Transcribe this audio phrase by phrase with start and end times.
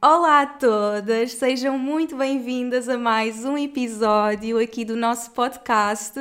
[0.00, 6.14] Olá a todas, sejam muito bem-vindas a mais um episódio aqui do nosso podcast.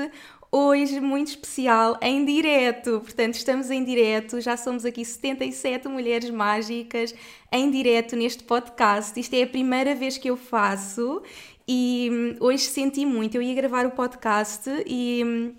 [0.51, 7.13] Hoje muito especial em direto, portanto estamos em direto, já somos aqui 77 mulheres mágicas
[7.51, 9.19] em direto neste podcast.
[9.19, 11.21] Isto é a primeira vez que eu faço
[11.67, 13.35] e hum, hoje senti muito.
[13.35, 15.53] Eu ia gravar o podcast e hum,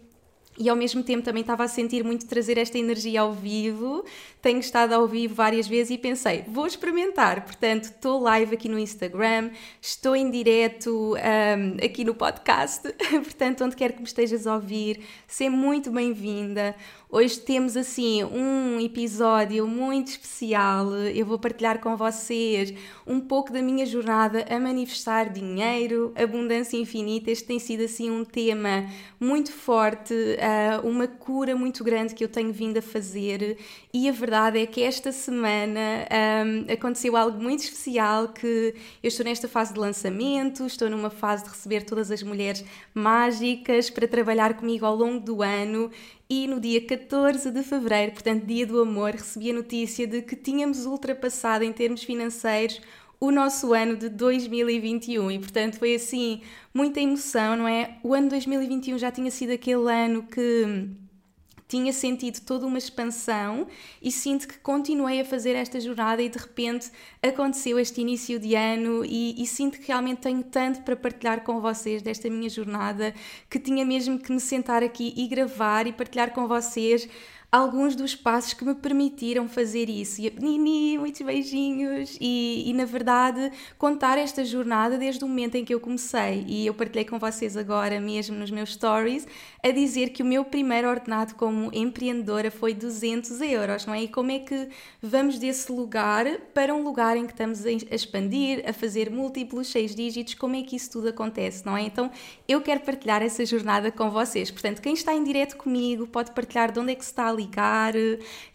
[0.59, 4.05] e ao mesmo tempo também estava a sentir muito trazer esta energia ao vivo.
[4.41, 7.45] Tenho estado ao vivo várias vezes e pensei, vou experimentar.
[7.45, 9.51] Portanto, estou live aqui no Instagram,
[9.83, 12.89] estou em direto um, aqui no podcast.
[13.11, 16.77] Portanto, onde quer que me estejas a ouvir, seja muito bem-vinda.
[17.11, 20.95] Hoje temos assim um episódio muito especial.
[20.95, 22.75] Eu vou partilhar com vocês
[23.07, 27.31] um pouco da minha jornada a manifestar dinheiro, abundância infinita.
[27.31, 28.87] Este tem sido assim um tema
[29.19, 33.57] muito forte, uh, uma cura muito grande que eu tenho vindo a fazer.
[33.93, 36.07] E a verdade é que esta semana
[36.47, 41.45] um, aconteceu algo muito especial que eu estou nesta fase de lançamento, estou numa fase
[41.45, 45.91] de receber todas as mulheres mágicas para trabalhar comigo ao longo do ano
[46.31, 50.37] e no dia 14 de fevereiro, portanto, dia do amor, recebi a notícia de que
[50.37, 52.81] tínhamos ultrapassado em termos financeiros
[53.21, 56.43] o nosso ano de 2021 e, portanto, foi assim
[56.73, 57.97] muita emoção, não é?
[58.03, 60.89] O ano 2021 já tinha sido aquele ano que
[61.69, 63.67] tinha sentido toda uma expansão
[64.03, 66.91] e sinto que continuei a fazer esta jornada e de repente
[67.23, 71.61] aconteceu este início de ano e, e, sinto que realmente tenho tanto para partilhar com
[71.61, 73.15] vocês desta minha jornada
[73.51, 77.07] que tinha mesmo que me sentar aqui e gravar e partilhar com vocês
[77.51, 80.21] alguns dos passos que me permitiram fazer isso.
[80.21, 82.19] E Nini, muitos beijinhos!
[82.21, 86.45] E, e, na verdade, contar esta jornada desde o momento em que eu comecei.
[86.47, 89.27] E eu partilhei com vocês agora mesmo nos meus stories
[89.65, 94.03] a dizer que o meu primeiro ordenado como empreendedora foi 200 euros, não é?
[94.03, 94.69] E como é que
[95.01, 99.95] vamos desse lugar para um lugar em que estamos a expandir, a fazer múltiplos seis
[99.95, 101.83] dígitos, como é que isso tudo acontece, não é?
[101.83, 102.11] Então
[102.47, 104.51] eu quero partilhar essa jornada com vocês.
[104.51, 107.93] Portanto, quem está em direto comigo pode partilhar de onde é que está ligar.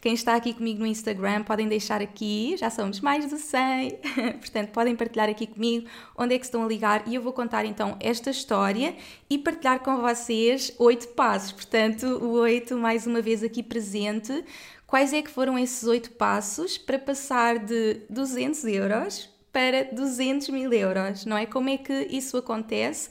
[0.02, 4.00] Quem está aqui comigo no Instagram podem deixar aqui, já somos mais de 100,
[4.40, 7.66] portanto podem partilhar aqui comigo onde é que estão a ligar e eu vou contar
[7.66, 8.96] então esta história
[9.30, 14.44] e partilhar com vocês oito passos, portanto o oito mais uma vez aqui presente.
[14.86, 20.74] Quais é que foram esses oito passos para passar de 200 euros para 200 mil
[20.74, 21.46] euros, não é?
[21.46, 23.08] Como é que isso acontece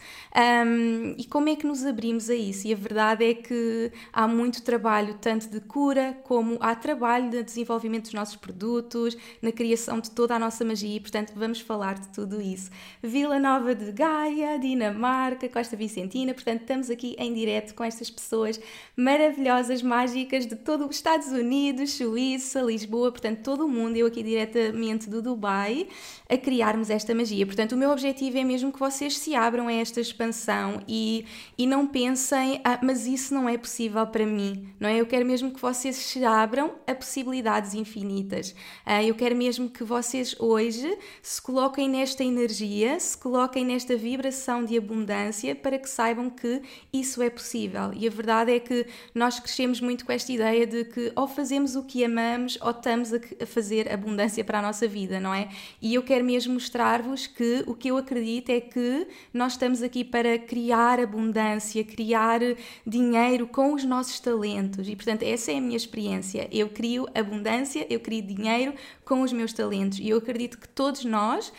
[0.67, 2.67] um, e como é que nos abrimos a isso?
[2.67, 7.45] E a verdade é que há muito trabalho, tanto de cura como há trabalho de
[7.45, 11.95] desenvolvimento dos nossos produtos, na criação de toda a nossa magia, e portanto vamos falar
[11.95, 12.71] de tudo isso.
[13.01, 18.61] Vila Nova de Gaia, Dinamarca, Costa Vicentina, portanto estamos aqui em direto com estas pessoas
[18.97, 24.25] maravilhosas, mágicas de todo os Estados Unidos, Suíça, Lisboa, portanto todo o mundo, eu aqui
[24.25, 25.87] diretamente do Dubai
[26.33, 27.45] a criarmos esta magia.
[27.45, 31.27] Portanto, o meu objetivo é mesmo que vocês se abram a esta expansão e,
[31.59, 34.99] e não pensem, ah, mas isso não é possível para mim, não é?
[34.99, 38.55] Eu quero mesmo que vocês se abram a possibilidades infinitas.
[38.87, 44.65] Ah, eu quero mesmo que vocês hoje se coloquem nesta energia, se coloquem nesta vibração
[44.65, 47.93] de abundância para que saibam que isso é possível.
[47.93, 51.77] E a verdade é que nós crescemos muito com esta ideia de que ou fazemos
[51.77, 55.51] o que amamos ou estamos a fazer abundância para a nossa vida, não é?
[55.83, 59.83] E eu quero quero mesmo mostrar-vos que o que eu acredito é que nós estamos
[59.83, 62.41] aqui para criar abundância, criar
[62.87, 64.89] dinheiro com os nossos talentos.
[64.89, 66.49] E, portanto, essa é a minha experiência.
[66.53, 68.75] Eu crio abundância, eu crio dinheiro
[69.05, 69.99] com os meus talentos.
[69.99, 71.53] E eu acredito que todos nós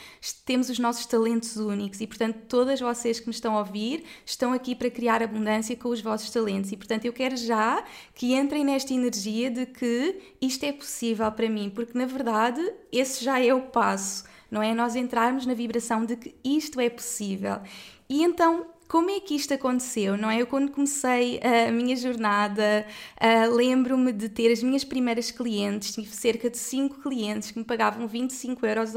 [0.45, 1.99] temos os nossos talentos únicos.
[1.99, 5.89] E, portanto, todas vocês que me estão a ouvir estão aqui para criar abundância com
[5.89, 6.71] os vossos talentos.
[6.71, 7.83] E, portanto, eu quero já
[8.15, 12.61] que entrem nesta energia de que isto é possível para mim, porque na verdade
[12.91, 14.75] esse já é o passo não é?
[14.75, 17.59] Nós entrarmos na vibração de que isto é possível.
[18.07, 20.39] E então, como é que isto aconteceu, não é?
[20.39, 22.85] Eu quando comecei a minha jornada,
[23.19, 27.65] uh, lembro-me de ter as minhas primeiras clientes, tive cerca de 5 clientes que me
[27.65, 28.91] pagavam 25 euros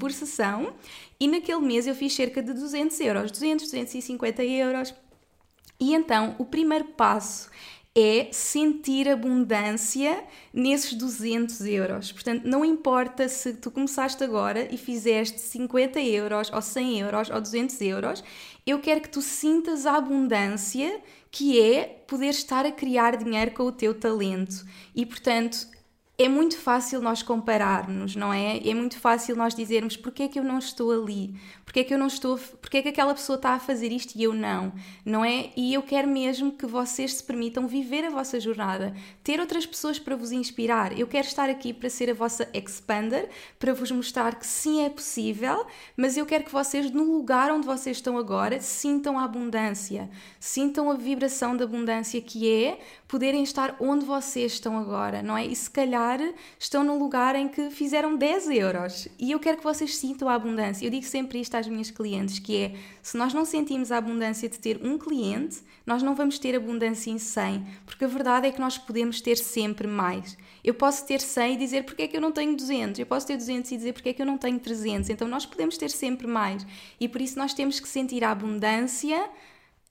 [0.00, 0.72] por sessão
[1.20, 4.94] e naquele mês eu fiz cerca de 200 euros, 200, 250 euros.
[5.78, 7.50] E então o primeiro passo
[7.96, 12.10] é sentir abundância nesses 200 euros.
[12.10, 17.40] Portanto, não importa se tu começaste agora e fizeste 50 euros, ou 100 euros, ou
[17.40, 18.24] 200 euros,
[18.66, 21.00] eu quero que tu sintas a abundância
[21.30, 24.64] que é poder estar a criar dinheiro com o teu talento.
[24.94, 25.66] E, portanto,
[26.16, 28.58] é muito fácil nós compararmos, não é?
[28.64, 31.34] É muito fácil nós dizermos porque é que eu não estou ali,
[31.64, 34.14] porque é que eu não estou, porque é que aquela pessoa está a fazer isto
[34.14, 34.72] e eu não,
[35.04, 35.50] não é?
[35.56, 38.94] E eu quero mesmo que vocês se permitam viver a vossa jornada,
[39.24, 40.96] ter outras pessoas para vos inspirar.
[40.96, 43.28] Eu quero estar aqui para ser a vossa expander,
[43.58, 47.66] para vos mostrar que sim é possível, mas eu quero que vocês, no lugar onde
[47.66, 50.08] vocês estão agora, sintam a abundância,
[50.38, 52.78] sintam a vibração da abundância que é
[53.08, 55.44] poderem estar onde vocês estão agora, não é?
[55.44, 56.03] E se calhar
[56.58, 60.34] estão num lugar em que fizeram 10 euros e eu quero que vocês sintam a
[60.34, 60.84] abundância.
[60.84, 64.48] Eu digo sempre isto às minhas clientes, que é, se nós não sentimos a abundância
[64.48, 68.52] de ter um cliente, nós não vamos ter abundância em 100, porque a verdade é
[68.52, 70.36] que nós podemos ter sempre mais.
[70.62, 73.26] Eu posso ter 100 e dizer porque é que eu não tenho 200, eu posso
[73.26, 75.90] ter 200 e dizer porque é que eu não tenho 300, então nós podemos ter
[75.90, 76.66] sempre mais.
[76.98, 79.28] E por isso nós temos que sentir a abundância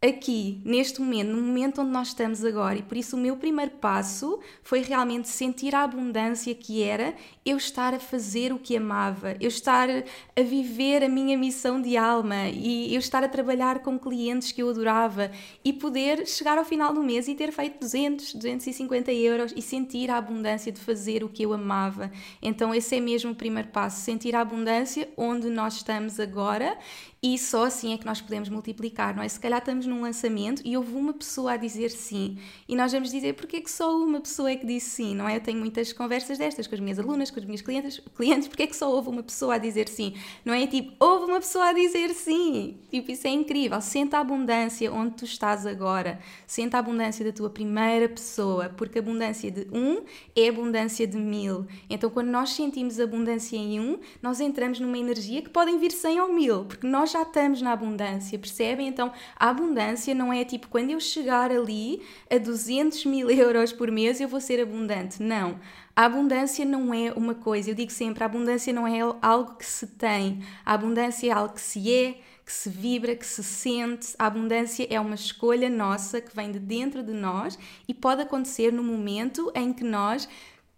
[0.04, 2.78] aqui, neste momento, no momento onde nós estamos agora.
[2.78, 7.16] E por isso o meu primeiro passo foi realmente sentir a abundância que era
[7.46, 11.96] eu estar a fazer o que amava, eu estar a viver a minha missão de
[11.96, 15.32] alma e eu estar a trabalhar com clientes que eu adorava
[15.64, 20.12] e poder chegar ao final do mês e ter feito 200, 250 euros e sentir
[20.12, 22.12] a abundância de fazer o que eu amava.
[22.42, 26.78] Então esse é mesmo o primeiro passo, sentir a abundância onde nós estamos agora
[27.26, 29.30] e só assim é que nós podemos multiplicar, não é?
[29.30, 32.38] Se calhar estamos num lançamento e houve uma pessoa a dizer sim
[32.68, 35.28] e nós vamos dizer porque é que só uma pessoa é que disse sim, não
[35.28, 35.38] é?
[35.38, 38.64] Eu tenho muitas conversas destas com as minhas alunas, com as minhas clientes, clientes, porque
[38.64, 40.14] é que só houve uma pessoa a dizer sim?
[40.46, 42.78] Não é tipo, houve uma pessoa a dizer sim.
[42.90, 43.80] Tipo, isso é incrível.
[43.82, 46.20] Senta a abundância onde tu estás agora.
[46.48, 50.04] Senta a abundância da tua primeira pessoa, porque a abundância de um
[50.36, 51.66] é abundância de mil.
[51.90, 56.22] Então, quando nós sentimos abundância em um, nós entramos numa energia que podem vir 100
[56.22, 58.88] ou mil, porque nós já estamos na abundância, percebem?
[58.88, 59.83] Então, a abundância
[60.16, 64.42] não é tipo quando eu chegar ali a 200 mil euros por mês eu vou
[64.42, 65.22] ser abundante.
[65.22, 65.60] Não.
[65.96, 69.66] A abundância não é uma coisa, eu digo sempre, a abundância não é algo que
[69.66, 72.16] se tem, a abundância é algo que se é,
[72.46, 74.16] que se vibra, que se sente.
[74.20, 77.58] A abundância é uma escolha nossa que vem de dentro de nós
[77.88, 80.28] e pode acontecer no momento em que nós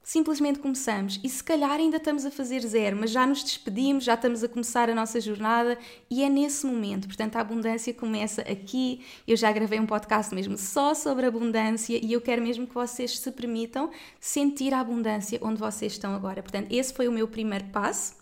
[0.05, 4.13] simplesmente começamos e se calhar ainda estamos a fazer zero, mas já nos despedimos, já
[4.13, 5.79] estamos a começar a nossa jornada
[6.11, 7.07] e é nesse momento.
[7.07, 9.03] Portanto, a abundância começa aqui.
[9.27, 13.17] Eu já gravei um podcast mesmo só sobre abundância e eu quero mesmo que vocês
[13.17, 16.43] se permitam sentir a abundância onde vocês estão agora.
[16.43, 18.13] Portanto, esse foi o meu primeiro passo.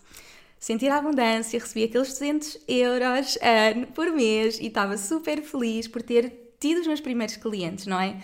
[0.58, 6.00] Sentir a abundância, recebi aqueles 200 euros uh, por mês e estava super feliz por
[6.00, 8.16] ter tido os meus primeiros clientes, não é?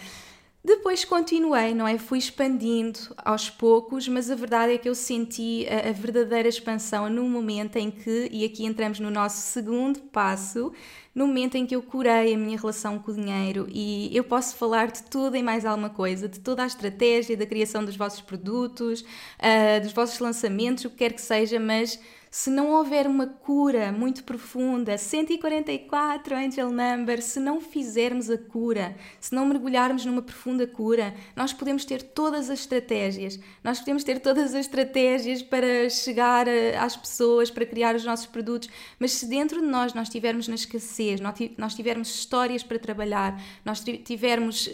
[0.62, 1.96] Depois continuei, não é?
[1.96, 7.08] Fui expandindo aos poucos, mas a verdade é que eu senti a, a, verdadeira expansão
[7.08, 10.70] no momento em que, e aqui entramos no nosso segundo passo,
[11.14, 14.54] no momento em que eu curei a minha relação com o dinheiro e eu posso
[14.56, 18.20] falar de tudo e mais alguma coisa, de toda a estratégia da criação dos vossos
[18.20, 21.98] produtos, uh, dos vossos lançamentos, o que quer que seja, mas
[22.30, 28.94] se não houver uma cura muito profunda, 144 angel number, se não fizermos a cura,
[29.18, 34.20] se não mergulharmos numa profunda cura, nós podemos ter todas as estratégias, nós podemos ter
[34.20, 36.46] todas as estratégias para chegar
[36.80, 40.54] às pessoas, para criar os nossos produtos, mas se dentro de nós nós estivermos na
[40.54, 41.20] escassez,
[41.58, 44.70] nós tivermos histórias para trabalhar, nós tivermos uh,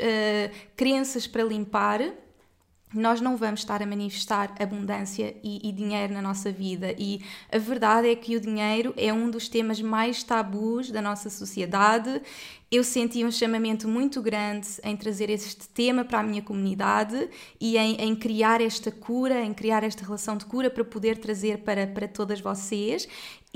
[0.76, 2.00] crenças para limpar,
[2.94, 6.94] nós não vamos estar a manifestar abundância e, e, dinheiro na nossa vida.
[6.96, 11.28] E a verdade é que o dinheiro é um dos temas mais tabus da nossa
[11.28, 12.22] sociedade.
[12.68, 17.30] Eu senti um chamamento muito grande em trazer este tema para a minha comunidade
[17.60, 21.58] e em, em criar esta cura, em criar esta relação de cura para poder trazer
[21.58, 23.06] para, para todas vocês.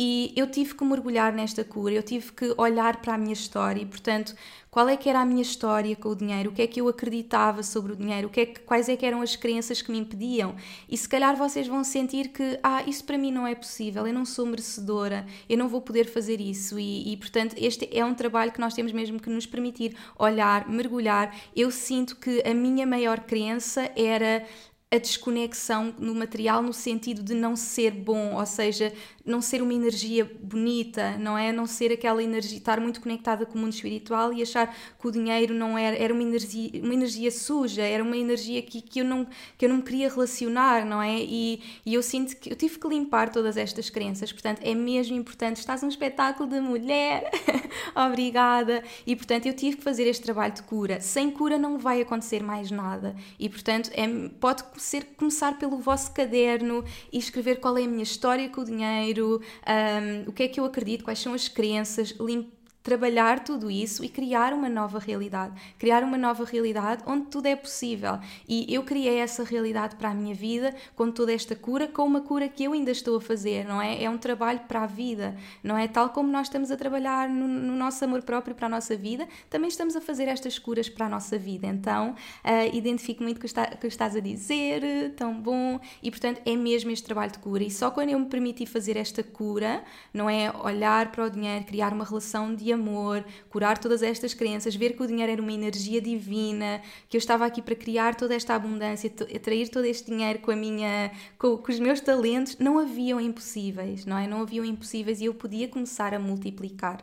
[0.02, 3.82] E eu tive que mergulhar nesta cura, eu tive que olhar para a minha história
[3.82, 4.34] e, portanto,
[4.70, 6.88] qual é que era a minha história com o dinheiro, o que é que eu
[6.88, 9.90] acreditava sobre o dinheiro, o que é que, quais é que eram as crenças que
[9.90, 10.54] me impediam.
[10.88, 14.14] E se calhar vocês vão sentir que, ah, isso para mim não é possível, eu
[14.14, 16.78] não sou merecedora, eu não vou poder fazer isso.
[16.78, 20.68] E, e portanto, este é um trabalho que nós temos mesmo que nos permitir olhar,
[20.68, 21.34] mergulhar.
[21.56, 24.46] Eu sinto que a minha maior crença era
[24.92, 28.92] a desconexão no material no sentido de não ser bom, ou seja,
[29.24, 31.52] não ser uma energia bonita, não é?
[31.52, 35.12] Não ser aquela energia, estar muito conectada com o mundo espiritual e achar que o
[35.12, 39.04] dinheiro não era, era uma energia, uma energia suja, era uma energia que, que, eu
[39.04, 41.20] não, que eu não queria relacionar, não é?
[41.20, 45.16] E, e eu sinto que eu tive que limpar todas estas crenças, portanto é mesmo
[45.16, 47.30] importante, estás num espetáculo de mulher,
[47.94, 52.02] obrigada, e portanto eu tive que fazer este trabalho de cura, sem cura não vai
[52.02, 54.08] acontecer mais nada, e portanto é,
[54.40, 58.64] pode ser começar pelo vosso caderno e escrever qual é a minha história com o
[58.64, 63.70] dinheiro, um, o que é que eu acredito, quais são as crenças, limpar trabalhar tudo
[63.70, 65.54] isso e criar uma nova realidade.
[65.78, 68.18] Criar uma nova realidade onde tudo é possível.
[68.48, 72.20] E eu criei essa realidade para a minha vida com toda esta cura, com uma
[72.20, 74.02] cura que eu ainda estou a fazer, não é?
[74.02, 75.86] É um trabalho para a vida, não é?
[75.86, 79.28] Tal como nós estamos a trabalhar no, no nosso amor próprio para a nossa vida,
[79.48, 81.66] também estamos a fazer estas curas para a nossa vida.
[81.66, 86.40] Então, uh, identifico muito o que, está, que estás a dizer, tão bom, e portanto
[86.46, 87.62] é mesmo este trabalho de cura.
[87.62, 89.84] E só quando eu me permiti fazer esta cura,
[90.14, 90.50] não é?
[90.64, 95.02] Olhar para o dinheiro, criar uma relação de amor, curar todas estas crenças, ver que
[95.02, 99.12] o dinheiro era uma energia divina, que eu estava aqui para criar toda esta abundância,
[99.34, 104.04] atrair todo este dinheiro com a minha, com, com os meus talentos, não haviam impossíveis,
[104.06, 104.26] não é?
[104.26, 107.02] Não haviam impossíveis e eu podia começar a multiplicar.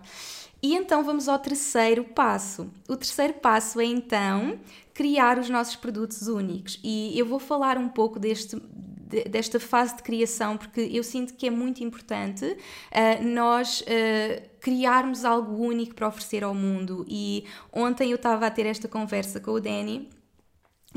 [0.61, 2.69] E então vamos ao terceiro passo.
[2.87, 4.59] O terceiro passo é então
[4.93, 6.79] criar os nossos produtos únicos.
[6.83, 8.55] E eu vou falar um pouco deste,
[9.29, 15.25] desta fase de criação, porque eu sinto que é muito importante uh, nós uh, criarmos
[15.25, 17.05] algo único para oferecer ao mundo.
[17.07, 20.09] E ontem eu estava a ter esta conversa com o Danny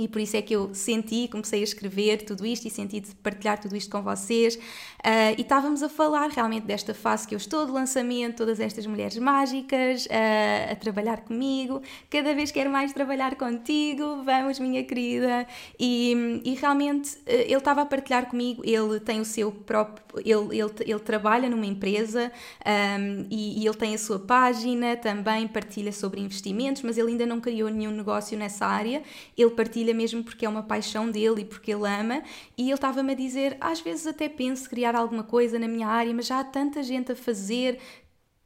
[0.00, 3.14] e por isso é que eu senti, comecei a escrever tudo isto e senti de
[3.16, 4.56] partilhar tudo isto com vocês.
[4.56, 8.86] Uh, e estávamos a falar realmente desta fase que eu estou de lançamento, todas estas
[8.86, 11.82] mulheres mágicas uh, a trabalhar comigo.
[12.10, 15.46] Cada vez quero mais trabalhar contigo, vamos, minha querida.
[15.78, 20.04] E, e realmente uh, ele estava a partilhar comigo, ele tem o seu próprio.
[20.16, 22.32] Ele, ele, ele trabalha numa empresa
[22.66, 27.26] um, e, e ele tem a sua página, também partilha sobre investimentos, mas ele ainda
[27.26, 29.02] não criou nenhum negócio nessa área.
[29.36, 32.22] Ele partilha partilha mesmo porque é uma paixão dele e porque ele ama.
[32.56, 36.14] E ele estava-me a dizer: às vezes até penso criar alguma coisa na minha área,
[36.14, 37.78] mas já há tanta gente a fazer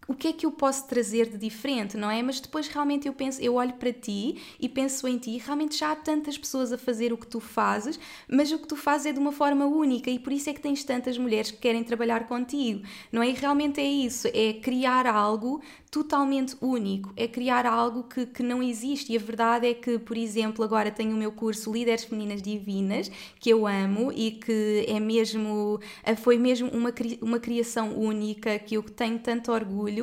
[0.07, 2.23] o que é que eu posso trazer de diferente, não é?
[2.23, 5.93] Mas depois realmente eu penso, eu olho para ti e penso em ti, realmente já
[5.93, 9.13] há tantas pessoas a fazer o que tu fazes, mas o que tu fazes é
[9.13, 12.27] de uma forma única e por isso é que tens tantas mulheres que querem trabalhar
[12.27, 13.31] contigo, não é?
[13.31, 15.63] E realmente é isso, é criar algo
[15.95, 19.13] totalmente único, é criar algo que, que não existe.
[19.13, 23.09] E a verdade é que, por exemplo, agora tenho o meu curso Líderes Femininas Divinas,
[23.39, 25.79] que eu amo e que é mesmo,
[26.17, 26.93] foi mesmo uma,
[27.23, 29.94] uma criação única, que eu tenho tanto orgulho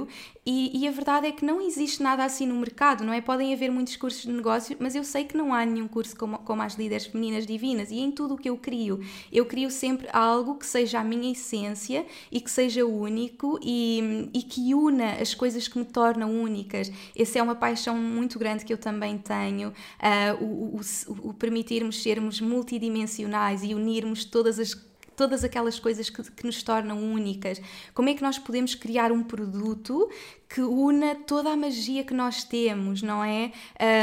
[0.45, 3.21] e, e, a verdade é que não existe nada assim no mercado, não é?
[3.21, 6.39] Podem haver muitos cursos de negócio, mas eu sei que não há nenhum curso como,
[6.39, 7.91] como as líderes femininas divinas.
[7.91, 8.99] E em tudo o que eu crio,
[9.31, 14.41] eu crio sempre algo que seja a minha essência e que seja único e, e
[14.41, 16.91] que una as coisas que me tornam únicas.
[17.15, 22.01] Essa é uma paixão muito grande que eu também tenho, uh, o, o, o permitirmos
[22.01, 24.73] sermos multidimensionais e unirmos todas as
[25.15, 27.61] todas aquelas coisas que, que, nos tornam únicas.
[27.93, 30.09] Como é que nós podemos criar um produto
[30.49, 33.51] que una toda a magia que nós temos, não é?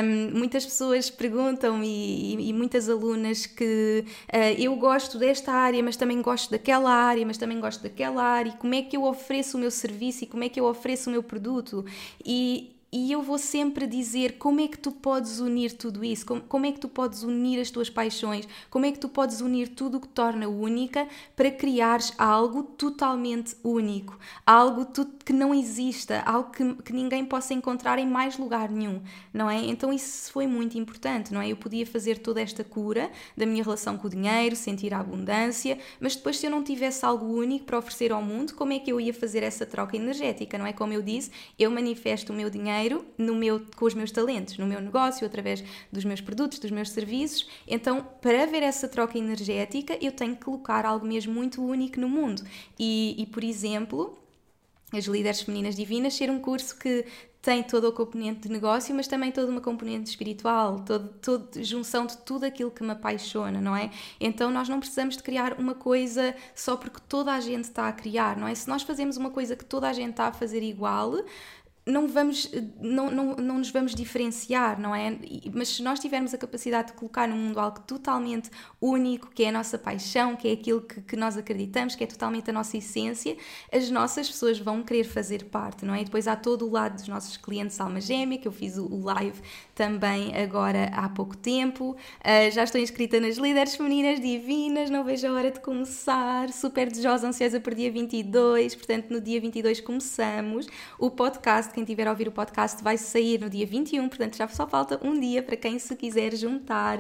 [0.03, 5.83] Um, muitas pessoas perguntam e, e, e muitas alunas que uh, eu gosto desta área,
[5.83, 8.51] mas também gosto daquela área, mas também gosto daquela área.
[8.51, 11.11] E como é que eu ofereço o meu serviço e como é que eu ofereço
[11.11, 11.85] o meu produto?
[12.25, 16.41] E e eu vou sempre dizer como é que tu podes unir tudo isso, como,
[16.41, 19.69] como, é que tu podes unir as tuas paixões, como é que tu podes unir
[19.69, 24.87] tudo o que torna única para criares algo totalmente único, algo
[25.23, 29.03] que não exista, algo que, que ninguém possa encontrar em mais lugar nenhum,
[29.35, 29.59] não é?
[29.67, 31.49] Então isso foi muito importante, não é?
[31.49, 35.79] Eu podia fazer toda esta cura da minha relação com o dinheiro, sentir a abundância,
[36.01, 38.91] mas depois se eu não tivesse algo único para oferecer ao mundo, como é que
[38.91, 40.73] eu ia fazer essa troca energética, não é?
[40.73, 44.57] Como eu disse, eu manifesto o meu dinheiro dinheiro no meu, com os meus talentos,
[44.57, 47.49] no meu negócio, através dos meus produtos, dos meus serviços.
[47.67, 52.09] Então, para haver essa troca energética, eu tenho que colocar algo mesmo muito único no
[52.09, 52.43] mundo.
[52.79, 54.19] E, e por exemplo,
[54.93, 57.05] as líderes femininas divinas ser um curso que
[57.41, 62.19] tem toda o componente de negócio, mas também toda uma componente espiritual, toda junção de
[62.19, 63.91] tudo aquilo que me apaixona, não é?
[64.21, 67.93] Então nós não precisamos de criar uma coisa só porque toda a gente está a
[67.93, 68.55] criar, não é?
[68.55, 71.15] Se nós fazemos uma coisa que toda a gente está a fazer igual,
[71.89, 75.19] não vamos não, não, não nos vamos diferenciar, não é?
[75.53, 79.49] Mas se nós tivermos a capacidade de colocar no mundo algo totalmente único, que é
[79.49, 82.77] a nossa paixão, que é aquilo que, que nós acreditamos, que é totalmente a nossa
[82.77, 83.37] essência,
[83.73, 86.03] as nossas pessoas vão querer fazer parte, não é?
[86.03, 89.01] E depois há todo o lado dos nossos clientes Alma Gêmea, que eu fiz o
[89.05, 89.41] live
[89.75, 91.97] também agora há pouco tempo.
[92.21, 96.51] Uh, já estou inscrita nas líderes femininas divinas, não vejo a hora de começar.
[96.51, 100.67] Super desejosa, ansiosa por dia 22, portanto no dia 22 começamos.
[100.99, 104.49] O podcast, quem tiver a ouvir o podcast, vai sair no dia 21, portanto já
[104.49, 106.99] só falta um dia para quem se quiser juntar.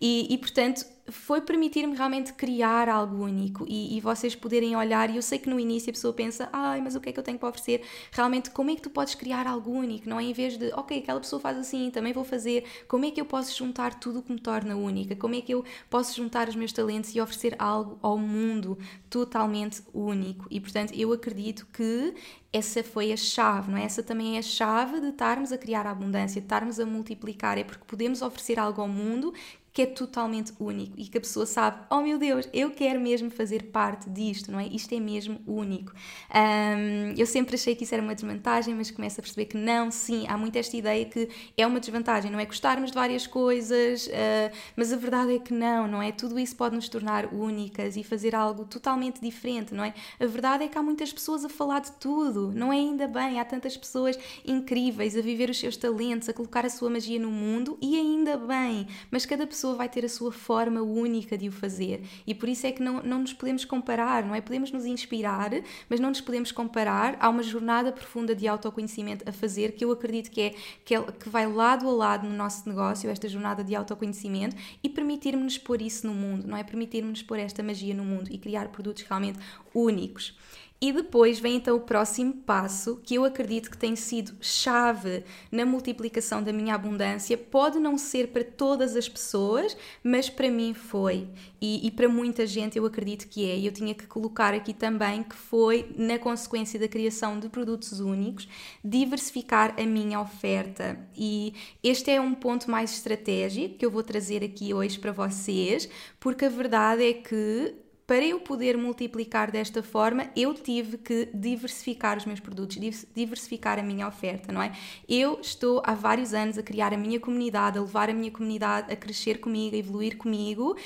[0.00, 5.10] E, e portanto, foi permitir-me realmente criar algo único e, e, vocês poderem olhar.
[5.10, 7.18] E eu sei que no início a pessoa pensa, ai, mas o que é que
[7.18, 7.82] eu tenho para oferecer?
[8.10, 10.08] Realmente, como é que tu podes criar algo único?
[10.08, 12.64] Não é em vez de, ok, aquela pessoa faz assim, também vou fazer.
[12.88, 15.14] Como é que eu posso juntar tudo o que me torna única?
[15.14, 19.82] Como é que eu posso juntar os meus talentos e oferecer algo ao mundo totalmente
[19.94, 20.46] único?
[20.50, 22.14] E portanto, eu acredito que
[22.52, 23.84] essa foi a chave, não é?
[23.84, 27.64] Essa também é a chave de estarmos a criar abundância, de estarmos a multiplicar, é
[27.64, 29.34] porque podemos oferecer algo ao mundo
[29.76, 33.28] que é totalmente único e que a pessoa sabe, oh meu Deus, eu quero mesmo
[33.28, 34.66] fazer parte disto, não é?
[34.68, 35.92] Isto é mesmo único.
[36.34, 39.90] Um, eu sempre achei que isso era uma desvantagem, mas começo a perceber que não,
[39.90, 41.28] sim, há muito esta ideia que
[41.58, 42.46] é uma desvantagem, não é?
[42.46, 46.10] Gostarmos de várias coisas, uh, mas a verdade é que não, não é?
[46.10, 49.92] Tudo isso pode nos tornar únicas e fazer algo totalmente diferente, não é?
[50.18, 52.76] A verdade é que há muitas pessoas a falar de tudo, não é?
[52.76, 56.88] Ainda bem, há tantas pessoas incríveis a viver os seus talentos, a colocar a sua
[56.88, 60.80] magia no mundo e ainda bem, mas cada pessoa pessoa vai ter a sua forma
[60.80, 64.34] única de o fazer e por isso é que não, não nos podemos comparar, não
[64.34, 64.40] é?
[64.40, 65.50] Podemos nos inspirar,
[65.88, 67.16] mas não nos podemos comparar.
[67.18, 70.54] Há uma jornada profunda de autoconhecimento a fazer que eu acredito que é
[70.84, 74.88] que, é, que vai lado a lado no nosso negócio, esta jornada de autoconhecimento e
[74.88, 76.62] permitir-nos pôr isso no mundo, não é?
[76.62, 79.38] Permitir-nos pôr esta magia no mundo e criar produtos realmente
[79.74, 80.36] únicos.
[80.78, 85.64] E depois vem então o próximo passo, que eu acredito que tem sido chave na
[85.64, 87.36] multiplicação da minha abundância.
[87.36, 91.28] Pode não ser para todas as pessoas, mas para mim foi.
[91.60, 93.56] E, e para muita gente eu acredito que é.
[93.56, 97.98] E eu tinha que colocar aqui também que foi, na consequência da criação de produtos
[97.98, 98.46] únicos,
[98.84, 100.98] diversificar a minha oferta.
[101.16, 105.88] E este é um ponto mais estratégico que eu vou trazer aqui hoje para vocês,
[106.20, 112.16] porque a verdade é que para eu poder multiplicar desta forma, eu tive que diversificar
[112.16, 112.76] os meus produtos,
[113.14, 114.72] diversificar a minha oferta, não é?
[115.08, 118.92] Eu estou há vários anos a criar a minha comunidade, a levar a minha comunidade
[118.92, 120.76] a crescer comigo, a evoluir comigo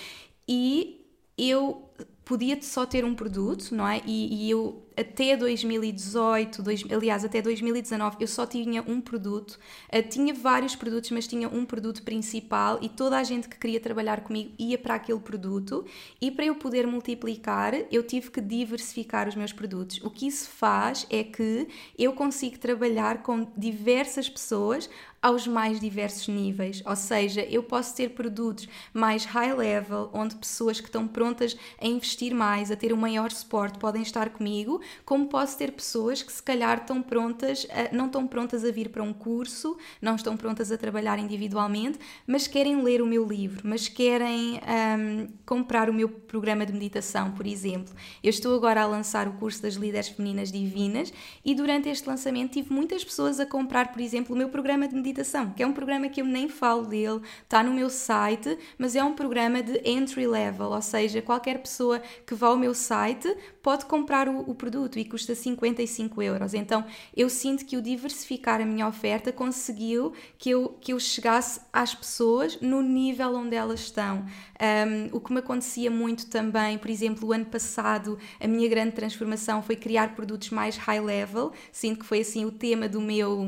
[0.49, 1.05] e
[1.37, 1.91] eu
[2.25, 4.01] podia só ter um produto, não é?
[4.07, 9.59] E, e eu até 2018, dois, aliás, até 2019, eu só tinha um produto.
[9.93, 13.81] Uh, tinha vários produtos, mas tinha um produto principal e toda a gente que queria
[13.81, 15.85] trabalhar comigo ia para aquele produto.
[16.21, 20.01] E para eu poder multiplicar, eu tive que diversificar os meus produtos.
[20.03, 24.89] O que isso faz é que eu consigo trabalhar com diversas pessoas
[25.23, 30.81] aos mais diversos níveis, ou seja, eu posso ter produtos mais high level, onde pessoas
[30.81, 35.27] que estão prontas a investir mais, a ter um maior suporte, podem estar comigo, como
[35.27, 39.03] posso ter pessoas que se calhar estão prontas, a, não estão prontas a vir para
[39.03, 43.89] um curso, não estão prontas a trabalhar individualmente, mas querem ler o meu livro, mas
[43.89, 47.95] querem um, comprar o meu programa de meditação, por exemplo.
[48.23, 51.13] Eu estou agora a lançar o curso das líderes femininas divinas
[51.45, 54.95] e durante este lançamento tive muitas pessoas a comprar, por exemplo, o meu programa de
[54.95, 58.97] meditação, que é um programa que eu nem falo dele, está no meu site, mas
[58.97, 63.37] é um programa de entry level, ou seja, qualquer pessoa que vá ao meu site
[63.63, 66.55] pode comprar o, o produto e custa 55 euros.
[66.55, 66.85] Então
[67.17, 71.95] eu sinto que o diversificar a minha oferta conseguiu que eu, que eu chegasse às
[71.95, 74.25] pessoas no nível onde elas estão.
[74.61, 78.93] Um, o que me acontecia muito também, por exemplo, o ano passado, a minha grande
[78.93, 81.53] transformação foi criar produtos mais high level.
[81.73, 83.47] Sinto que foi assim o tema do meu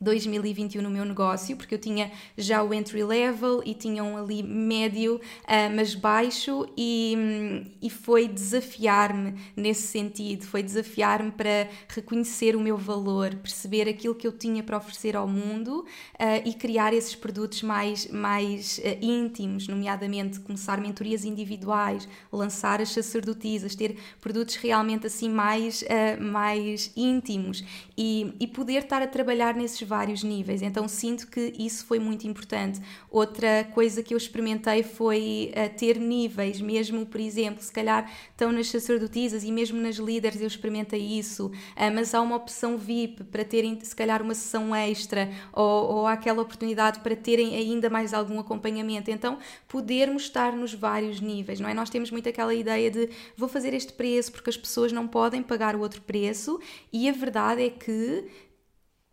[0.00, 4.42] 2021 no meu negócio, porque eu tinha já o entry level e tinha um ali
[4.42, 12.54] médio, uh, mas baixo, e, hum, e foi desafiar-me nesse sentido, foi desafiar-me para reconhecer
[12.54, 15.84] o meu valor, perceber aquilo que eu tinha para oferecer ao mundo
[16.14, 22.90] uh, e criar esses produtos mais, mais uh, íntimos, nomeadamente começar mentorias individuais, lançar as
[22.90, 25.84] sacerdotisas, ter produtos realmente assim mais,
[26.20, 27.64] mais íntimos
[27.96, 32.26] e, e poder estar a trabalhar nesses vários níveis, então sinto que isso foi muito
[32.26, 32.80] importante.
[33.10, 38.52] Outra coisa que eu experimentei foi uh, ter níveis, mesmo, por exemplo, se calhar estão
[38.52, 41.52] nas sacerdotisas e mesmo nas líderes eu experimentei isso, uh,
[41.94, 46.42] mas há uma opção VIP para terem, se calhar, uma sessão extra ou, ou aquela
[46.42, 49.10] oportunidade para terem ainda mais algum acompanhamento.
[49.10, 51.74] Então, podermos estar nos vários níveis, não é?
[51.74, 55.42] Nós temos muito aquela ideia de vou fazer este preço porque as pessoas não podem
[55.42, 56.60] pagar o outro preço
[56.92, 58.26] e a verdade é que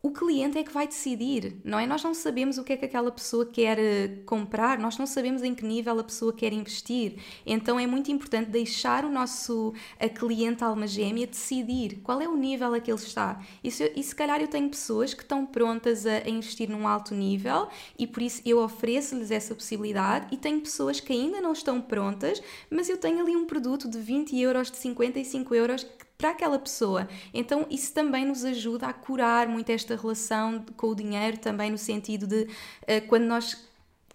[0.06, 1.88] o cliente é que vai decidir, não é?
[1.88, 5.42] Nós não sabemos o que é que aquela pessoa quer eh, comprar, nós não sabemos
[5.42, 7.16] em que nível a pessoa quer investir.
[7.44, 12.38] Então é muito importante deixar o nosso a cliente alma gêmea decidir qual é o
[12.38, 13.42] nível a que ele está.
[13.64, 16.88] E se, e se calhar eu tenho pessoas que estão prontas a, a investir num
[16.88, 21.54] alto nível e por isso eu ofereço-lhes essa possibilidade e tenho pessoas que ainda não
[21.54, 25.84] estão prontas, mas eu tenho ali um produto de 20 euros, de 55 euros
[26.18, 27.08] para aquela pessoa.
[27.34, 31.78] Então, isso também nos ajuda a curar muito esta relação com o dinheiro, também no
[31.78, 33.66] sentido de uh, quando nós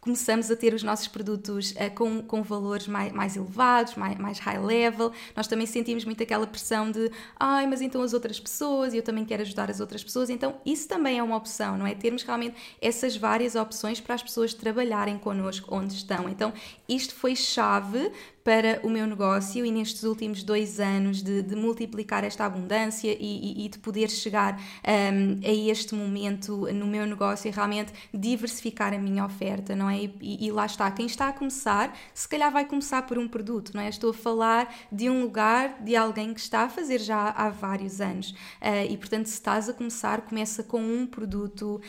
[0.01, 4.39] começamos a ter os nossos produtos uh, com, com valores mais, mais elevados, mais, mais
[4.39, 8.95] high level, nós também sentimos muito aquela pressão de ai, mas então as outras pessoas,
[8.95, 11.87] e eu também quero ajudar as outras pessoas, então isso também é uma opção, não
[11.87, 11.95] é?
[11.95, 16.29] Termos realmente essas várias opções para as pessoas trabalharem connosco onde estão.
[16.29, 16.53] Então,
[16.89, 18.11] isto foi chave
[18.51, 23.63] para o meu negócio e nestes últimos dois anos de, de multiplicar esta abundância e,
[23.63, 28.93] e, e de poder chegar um, a este momento no meu negócio e realmente diversificar
[28.93, 30.03] a minha oferta, não é?
[30.21, 33.71] E, e, lá está, quem está a começar, se calhar vai começar por um produto,
[33.73, 33.89] não é?
[33.89, 38.01] Estou a falar de um lugar, de alguém que está a fazer já há vários
[38.01, 41.81] anos uh, e portanto se estás a começar, começa com um produto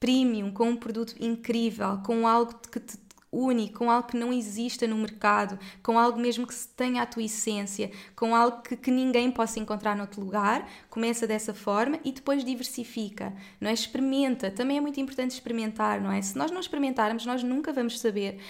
[0.00, 2.96] premium, com um produto incrível, com algo que te
[3.32, 7.22] único, com algo que não exista no mercado, com algo mesmo que tenha a tua
[7.22, 12.44] essência, com algo que, que ninguém possa encontrar noutro lugar, começa dessa forma e depois
[12.44, 13.72] diversifica, não é?
[13.72, 16.20] Experimenta, também é muito importante experimentar, não é?
[16.22, 18.40] Se nós não experimentarmos, nós nunca vamos saber.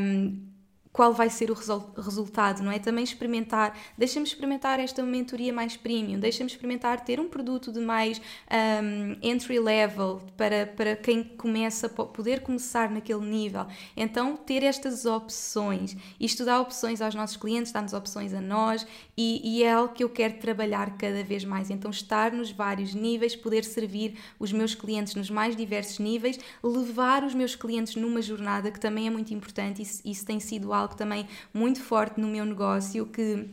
[0.00, 0.53] Um,
[0.94, 1.54] qual vai ser o
[2.00, 2.78] resultado, não é?
[2.78, 8.22] Também experimentar, deixa-me experimentar esta mentoria mais premium, deixa-me experimentar ter um produto de mais
[8.48, 13.66] um, entry level para, para quem começa, poder começar naquele nível.
[13.96, 19.40] Então, ter estas opções, isto dá opções aos nossos clientes, dá-nos opções a nós e,
[19.42, 21.70] e é algo que eu quero trabalhar cada vez mais.
[21.70, 27.24] Então, estar nos vários níveis, poder servir os meus clientes nos mais diversos níveis, levar
[27.24, 30.83] os meus clientes numa jornada que também é muito importante, isso, isso tem sido algo
[30.84, 33.48] algo também muito forte no meu negócio que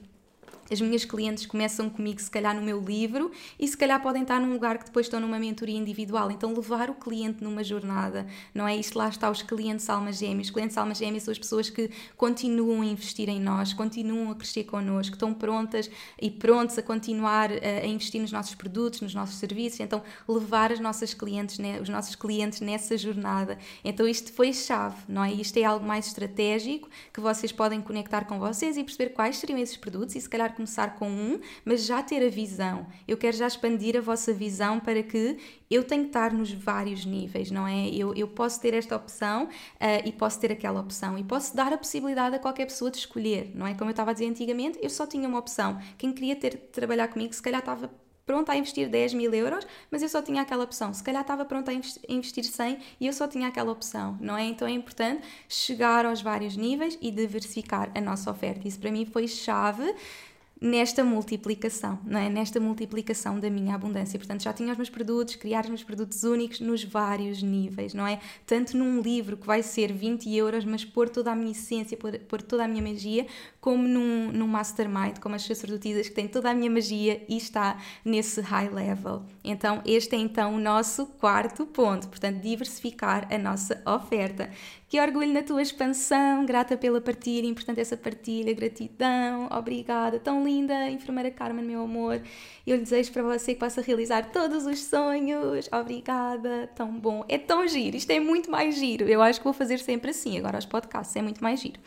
[0.72, 4.40] as minhas clientes começam comigo, se calhar, no meu livro e se calhar podem estar
[4.40, 6.32] num lugar que depois estão numa mentoria individual.
[6.32, 8.76] Então, levar o cliente numa jornada, não é?
[8.78, 10.48] Isto lá está os clientes almas gêmeas.
[10.48, 14.36] Os clientes almas gêmeas são as pessoas que continuam a investir em nós, continuam a
[14.36, 15.90] crescer connosco, estão prontas
[16.22, 19.82] e prontos a continuar a, a investir nos nossos produtos, nos nossos serviços.
[19.82, 23.58] Então, levar as nossas clientes, os nossos clientes nessa jornada.
[23.84, 25.34] Então, isto foi chave, não é?
[25.34, 29.60] Isto é algo mais estratégico que vocês podem conectar com vocês e perceber quais seriam
[29.60, 32.86] esses produtos e se calhar começar com um, mas já ter a visão.
[33.08, 35.38] Eu quero já expandir a vossa visão para que
[35.70, 37.90] eu tenho que estar nos vários níveis, não é?
[37.90, 39.50] Eu, eu posso ter esta opção uh,
[40.06, 43.52] e posso ter aquela opção e posso dar a possibilidade a qualquer pessoa de escolher,
[43.56, 43.74] não é?
[43.74, 45.80] Como eu estava a dizer antigamente, eu só tinha uma opção.
[45.98, 47.90] Quem queria ter trabalhar comigo, se calhar estava
[48.26, 50.94] pronta a investir 10 mil euros, mas eu só tinha aquela opção.
[50.94, 54.46] Se calhar estava pronta a investir 100 e eu só tinha aquela opção, não é?
[54.46, 58.68] Então é importante chegar aos vários níveis e diversificar a nossa oferta.
[58.68, 59.96] Isso para mim foi chave
[60.62, 62.30] nesta multiplicação, não é?
[62.30, 64.20] Nesta multiplicação da minha abundância.
[64.20, 68.06] Portanto, já tinha os meus produtos, criar os meus produtos únicos nos vários níveis, não
[68.06, 68.20] é?
[68.46, 72.20] Tanto num livro que vai ser 20 euros, mas pôr toda a minha essência, pôr,
[72.20, 73.26] pôr toda a minha magia,
[73.62, 77.78] como num, num mastermind, como as sacerdotisas, que tem toda a minha magia e está
[78.04, 79.22] nesse high level.
[79.44, 82.08] Então, este é então o nosso quarto ponto.
[82.08, 84.50] Portanto, diversificar a nossa oferta.
[84.92, 90.90] Que orgulho na tua expansão, grata pela partilha, importante essa partilha, gratidão, obrigada, tão linda,
[90.90, 92.22] enfermeira Carmen, meu amor.
[92.68, 97.38] Eu lhe desejo para você que possa realizar todos os sonhos, obrigada, tão bom, é
[97.38, 99.08] tão giro, isto é muito mais giro.
[99.08, 101.80] Eu acho que vou fazer sempre assim, agora os podcasts é muito mais giro.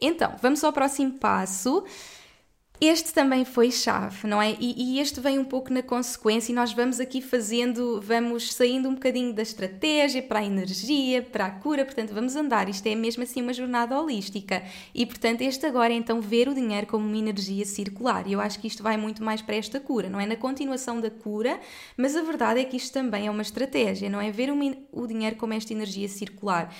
[0.00, 1.84] Então, vamos ao próximo passo.
[2.84, 4.56] Este também foi chave, não é?
[4.58, 8.88] E, e, este vem um pouco na consequência e nós vamos aqui fazendo, vamos saindo
[8.88, 12.96] um bocadinho da estratégia para a energia, para a cura, portanto vamos andar, isto é
[12.96, 17.06] mesmo assim uma jornada holística e portanto este agora é então ver o dinheiro como
[17.06, 20.18] uma energia circular e eu acho que isto vai muito mais para esta cura, não
[20.18, 20.26] é?
[20.26, 21.60] Na continuação da cura,
[21.96, 24.32] mas a verdade é que isto também é uma estratégia, não é?
[24.32, 24.56] Ver o,
[24.90, 26.74] o dinheiro como esta energia circular.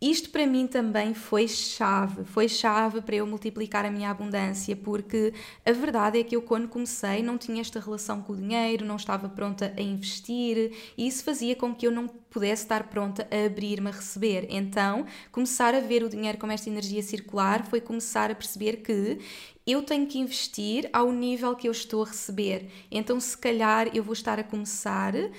[0.00, 5.32] Isto para mim também foi chave, foi chave para eu multiplicar a minha abundância, porque
[5.64, 8.96] a verdade é que eu, quando comecei, não tinha esta relação com o dinheiro, não
[8.96, 13.46] estava pronta a investir, e isso fazia com que eu não pudesse estar pronta a
[13.46, 14.46] abrir-me a receber.
[14.50, 19.18] Então, começar a ver o dinheiro como esta energia circular foi começar a perceber que
[19.66, 22.68] eu tenho que investir ao nível que eu estou a receber.
[22.88, 25.30] Então, se calhar, eu vou estar a começar uh,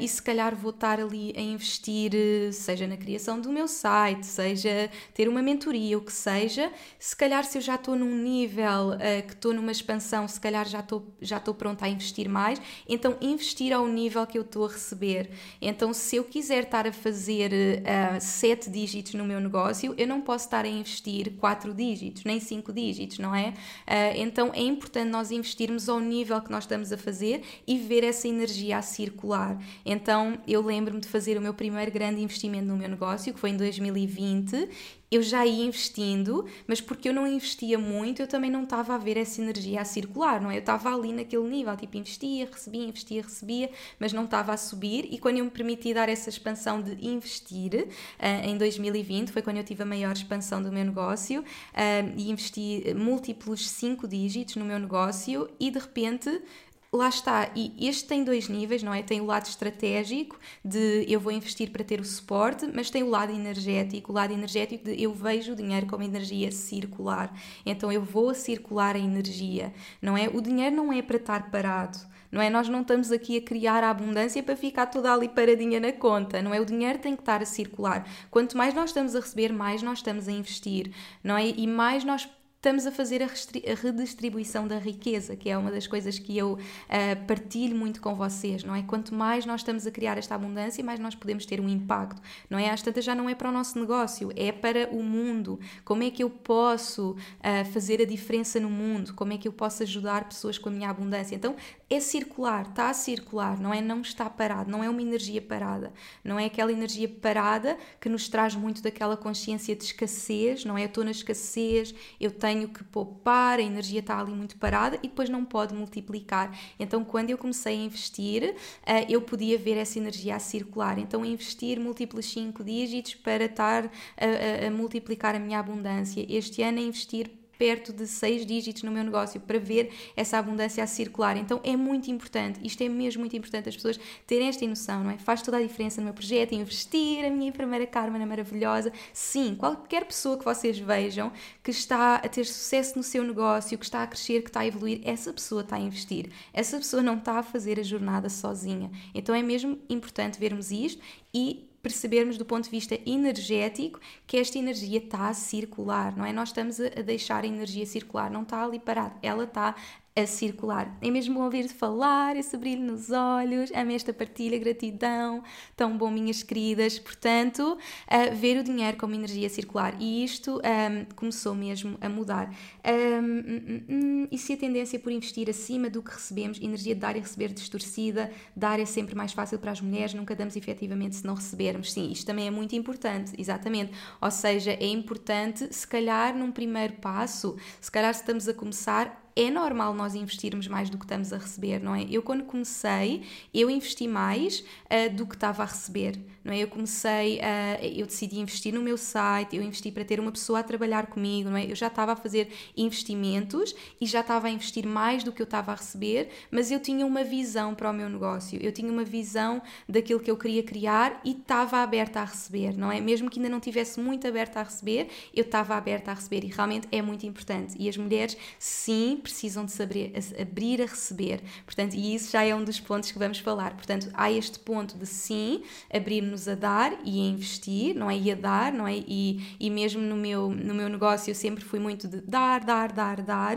[0.00, 2.12] e se calhar vou estar ali a investir,
[2.52, 6.72] seja na criação do meu site, seja ter uma mentoria, o que seja.
[6.98, 10.66] Se calhar, se eu já estou num nível uh, que estou numa expansão, se calhar
[10.66, 12.60] já estou, já estou pronta a investir mais.
[12.88, 15.30] Então, investir ao nível que eu estou a receber.
[15.62, 20.20] Então, se eu quiser estar a fazer uh, sete dígitos no meu negócio, eu não
[20.20, 23.48] posso estar a investir quatro dígitos, nem cinco dígitos, não é?
[23.48, 28.04] Uh, então é importante nós investirmos ao nível que nós estamos a fazer e ver
[28.04, 29.58] essa energia a circular.
[29.84, 33.50] Então eu lembro-me de fazer o meu primeiro grande investimento no meu negócio, que foi
[33.50, 34.68] em 2020,
[35.10, 38.98] eu já ia investindo, mas porque eu não investia muito, eu também não estava a
[38.98, 40.56] ver essa energia a circular, não é?
[40.56, 45.08] Eu estava ali naquele nível, tipo, investia, recebia, investia, recebia, mas não estava a subir.
[45.10, 49.56] E quando eu me permiti dar essa expansão de investir, uh, em 2020, foi quando
[49.56, 54.64] eu tive a maior expansão do meu negócio uh, e investi múltiplos 5 dígitos no
[54.64, 56.42] meu negócio e de repente
[56.90, 59.02] Lá está, e este tem dois níveis, não é?
[59.02, 63.10] Tem o lado estratégico de eu vou investir para ter o suporte, mas tem o
[63.10, 67.30] lado energético, o lado energético de eu vejo o dinheiro como energia circular.
[67.66, 69.70] Então eu vou circular a energia,
[70.00, 70.30] não é?
[70.32, 71.98] O dinheiro não é para estar parado,
[72.32, 72.48] não é?
[72.48, 76.40] Nós não estamos aqui a criar a abundância para ficar toda ali paradinha na conta,
[76.40, 76.60] não é?
[76.60, 78.08] O dinheiro tem que estar a circular.
[78.30, 80.90] Quanto mais nós estamos a receber, mais nós estamos a investir,
[81.22, 81.48] não é?
[81.48, 82.26] E mais nós
[82.58, 86.54] estamos a fazer a, a, redistribuição da riqueza, que é uma das coisas que eu
[86.54, 88.82] uh, partilho muito com vocês, não é?
[88.82, 92.58] Quanto mais nós estamos a criar esta abundância, mais nós podemos ter um impacto, não
[92.58, 92.68] é?
[92.68, 95.60] Às tantas já não é para o nosso negócio, é para o mundo.
[95.84, 99.14] Como é que eu posso uh, fazer a diferença no mundo?
[99.14, 101.36] Como é que eu posso ajudar pessoas com a minha abundância?
[101.36, 101.54] Então,
[101.90, 103.80] é circular, está a circular, não é?
[103.80, 108.28] Não está parado, não é uma energia parada, não é aquela energia parada que nos
[108.28, 110.82] traz muito daquela consciência de escassez, não é?
[110.82, 115.08] Eu estou na escassez, eu tenho que poupar, a energia está ali muito parada e
[115.08, 116.54] depois não pode multiplicar.
[116.78, 120.98] Então, quando eu comecei a investir, eh, eu podia ver essa energia a circular.
[120.98, 126.24] Então, investir múltiplos 5 dígitos para estar a, a, a multiplicar a minha abundância.
[126.28, 130.82] Este ano, a investir perto de seis dígitos no meu negócio para ver essa abundância
[130.82, 131.36] a circular.
[131.36, 135.10] Então é muito importante, isto é mesmo muito importante as pessoas terem esta noção, não
[135.10, 135.18] é?
[135.18, 138.92] Faz toda a diferença no meu projeto, investir, a minha enfermeira Carmen é maravilhosa.
[139.12, 143.84] Sim, qualquer pessoa que vocês vejam que está a ter sucesso no seu negócio, que
[143.84, 146.30] está a crescer, que está a evoluir, essa pessoa está a investir.
[146.52, 148.90] Essa pessoa não está a fazer a jornada sozinha.
[149.14, 151.02] Então é mesmo importante vermos isto
[151.34, 156.32] e percebermos do ponto de vista energético que esta energia está a circular, não é?
[156.32, 159.74] Nós estamos a deixar a energia circular, não está ali parada, ela está
[160.18, 160.96] a circular.
[161.00, 165.42] É mesmo ouvir falar, esse brilho nos olhos, amo esta partilha, gratidão,
[165.76, 166.98] tão bom, minhas queridas.
[166.98, 169.96] Portanto, uh, ver o dinheiro como energia circular.
[170.00, 172.52] E isto um, começou mesmo a mudar.
[172.84, 177.00] Um, um, hum, e se a tendência por investir acima do que recebemos, energia de
[177.00, 181.16] dar e receber distorcida, dar é sempre mais fácil para as mulheres, nunca damos efetivamente
[181.16, 181.92] se não recebermos.
[181.92, 183.92] Sim, isto também é muito importante, exatamente.
[184.20, 189.27] Ou seja, é importante, se calhar num primeiro passo, se calhar se estamos a começar,
[189.40, 192.04] é normal nós investirmos mais do que estamos a receber, não é?
[192.10, 193.22] Eu, quando comecei,
[193.54, 196.60] eu investi mais uh, do que estava a receber, não é?
[196.60, 200.60] Eu comecei, uh, eu decidi investir no meu site, eu investi para ter uma pessoa
[200.60, 201.70] a trabalhar comigo, não é?
[201.70, 205.44] Eu já estava a fazer investimentos e já estava a investir mais do que eu
[205.44, 209.04] estava a receber, mas eu tinha uma visão para o meu negócio, eu tinha uma
[209.04, 212.98] visão daquilo que eu queria criar e estava aberta a receber, não é?
[212.98, 216.48] Mesmo que ainda não tivesse muito aberta a receber, eu estava aberta a receber e
[216.48, 217.76] realmente é muito importante.
[217.78, 221.42] E as mulheres, sim, precisam de saber abrir a receber.
[221.66, 223.74] Portanto, e isso já é um dos pontos que vamos falar.
[223.74, 228.16] Portanto, há este ponto de sim, abrir-nos a dar e a investir, não é?
[228.16, 228.96] E a dar, não é?
[228.96, 232.92] E, e mesmo no meu, no meu negócio eu sempre fui muito de dar, dar,
[232.92, 233.56] dar, dar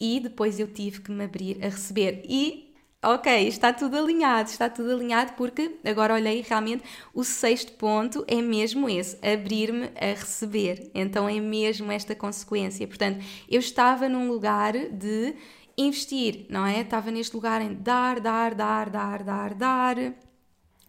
[0.00, 2.22] e depois eu tive que me abrir a receber.
[2.28, 2.72] E
[3.04, 8.40] Ok, está tudo alinhado, está tudo alinhado porque agora olhei realmente o sexto ponto é
[8.40, 10.88] mesmo esse, abrir-me a receber.
[10.94, 12.86] Então é mesmo esta consequência.
[12.86, 13.18] Portanto,
[13.48, 15.34] eu estava num lugar de
[15.76, 16.82] investir, não é?
[16.82, 19.96] Estava neste lugar em dar, dar, dar, dar, dar, dar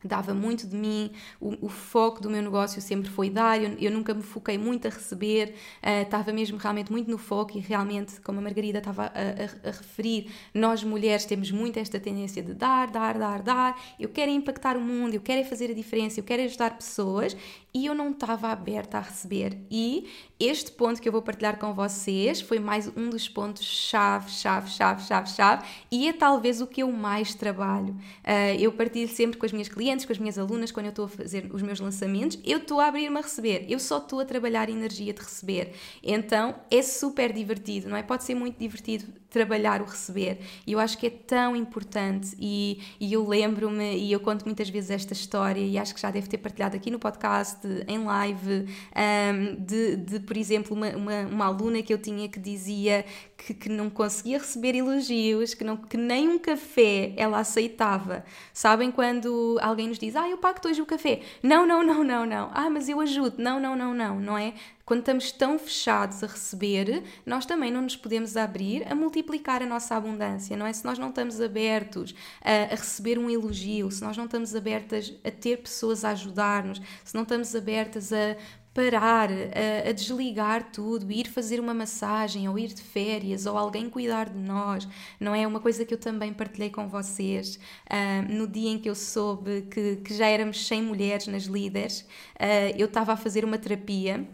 [0.04, 3.92] dava muito de mim, o, o, foco do meu negócio sempre foi dar, eu, eu
[3.92, 8.20] nunca me foquei muito a receber, uh, estava mesmo realmente muito no foco e realmente,
[8.22, 12.54] como a Margarida estava a, a, a, referir, nós mulheres temos muito esta tendência de
[12.54, 16.24] dar, dar, dar, dar, eu quero impactar o mundo, eu quero fazer a diferença, eu
[16.24, 17.36] quero ajudar pessoas
[17.74, 19.58] e eu não estava aberta a receber.
[19.70, 20.08] E
[20.40, 24.70] este ponto que eu vou partilhar com vocês foi mais um dos pontos chave, chave,
[24.70, 27.94] chave, chave, chave, e é talvez o que eu mais trabalho.
[28.24, 31.06] Uh, eu partilho sempre com as minhas clientes com as minhas alunas, quando eu estou
[31.06, 34.26] a fazer os meus lançamentos, eu estou a abrir-me a receber, eu só estou a
[34.26, 35.74] trabalhar a energia de receber.
[36.04, 38.04] Então é super divertido, não é?
[38.04, 40.38] Pode ser muito divertido trabalhar o receber.
[40.66, 42.38] E eu acho que é tão importante.
[42.40, 46.12] E, e eu lembro-me, e eu conto muitas vezes esta história, e acho que já
[46.12, 51.22] deve ter partilhado aqui no podcast, em live, um, de, de, por exemplo, uma, uma,
[51.22, 53.04] uma, aluna que eu tinha que dizia
[53.36, 58.24] que, que não conseguia receber elogios, que, não, que nem um café ela aceitava.
[58.54, 61.22] Sabem quando alguém nos diz, ah, eu pago hoje o café?
[61.42, 62.52] Não, não, não, não, não.
[62.54, 63.36] Ah, mas eu ajudo.
[63.40, 64.54] Não, não, não, não, não é?
[64.86, 69.66] Quando estamos tão fechados a receber, nós também não nos podemos abrir a multiplicar a
[69.66, 70.74] nossa abundância, não é?
[70.74, 75.14] Se nós não estamos abertos a, a receber um elogio, se nós não estamos abertas
[75.24, 78.36] a ter pessoas a ajudar-nos, se não estamos abertas a
[78.74, 83.90] parar, a, a, desligar tudo, ir fazer uma massagem ou ir de férias ou alguém
[83.90, 84.86] cuidar de nós,
[85.18, 85.48] não é?
[85.48, 87.58] Uma coisa que eu também partilhei com vocês
[87.90, 92.02] uh, no dia em que eu soube que, que já éramos 100 mulheres nas líderes,
[92.02, 94.28] uh, eu estava a fazer uma terapia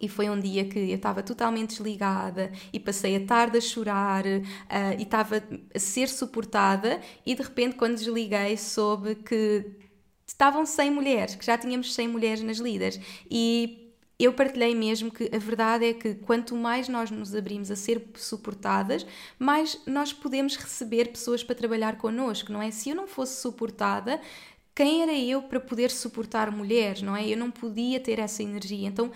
[0.00, 4.24] e foi um dia que eu estava totalmente desligada e passei a tarde a chorar
[4.24, 5.42] uh, e estava
[5.74, 7.00] a ser suportada.
[7.26, 9.66] E de repente, quando desliguei, soube que
[10.26, 12.98] estavam 100 mulheres, que já tínhamos 100 mulheres nas líderes.
[13.30, 13.80] E
[14.18, 18.10] eu partilhei mesmo que a verdade é que quanto mais nós nos abrimos a ser
[18.16, 19.06] suportadas,
[19.38, 22.70] mais nós podemos receber pessoas para trabalhar connosco, não é?
[22.70, 24.20] Se eu não fosse suportada,
[24.74, 27.26] quem era eu para poder suportar mulheres, não é?
[27.26, 28.88] Eu não podia ter essa energia.
[28.88, 29.10] Então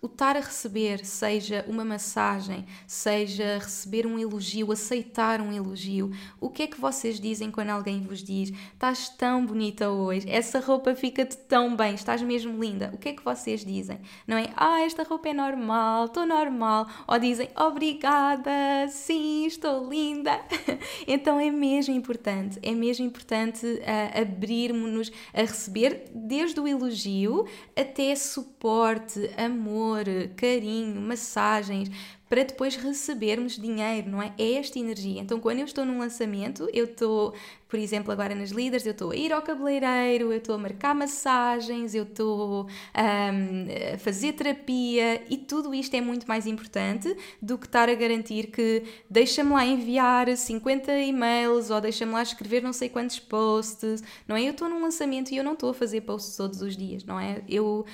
[0.00, 6.48] o estar a receber, seja uma massagem, seja receber um elogio, aceitar um elogio, o
[6.48, 10.94] que é que vocês dizem quando alguém vos diz estás tão bonita hoje, essa roupa
[10.94, 12.90] fica-te tão bem, estás mesmo linda?
[12.94, 13.98] O que é que vocês dizem?
[14.26, 20.40] Não é, ah, esta roupa é normal, estou normal, ou dizem obrigada, sim, estou linda.
[21.08, 28.14] então é mesmo importante, é mesmo importante uh, abrirmos-nos a receber desde o elogio até
[28.14, 30.04] suporte, amor amor,
[30.36, 31.90] carinho, massagens,
[32.28, 34.32] para depois recebermos dinheiro, não é?
[34.36, 35.20] É esta energia.
[35.20, 37.32] Então, quando eu estou num lançamento, eu estou,
[37.70, 40.94] por exemplo, agora nas líderes, eu estou a ir ao cabeleireiro, eu estou a marcar
[40.94, 47.56] massagens, eu estou um, a fazer terapia e tudo isto é muito mais importante do
[47.56, 52.74] que estar a garantir que deixa-me lá enviar 50 e-mails ou deixa-me lá escrever não
[52.74, 54.42] sei quantos posts, não é?
[54.42, 57.18] Eu estou num lançamento e eu não estou a fazer posts todos os dias, não
[57.18, 57.42] é?
[57.48, 57.86] Eu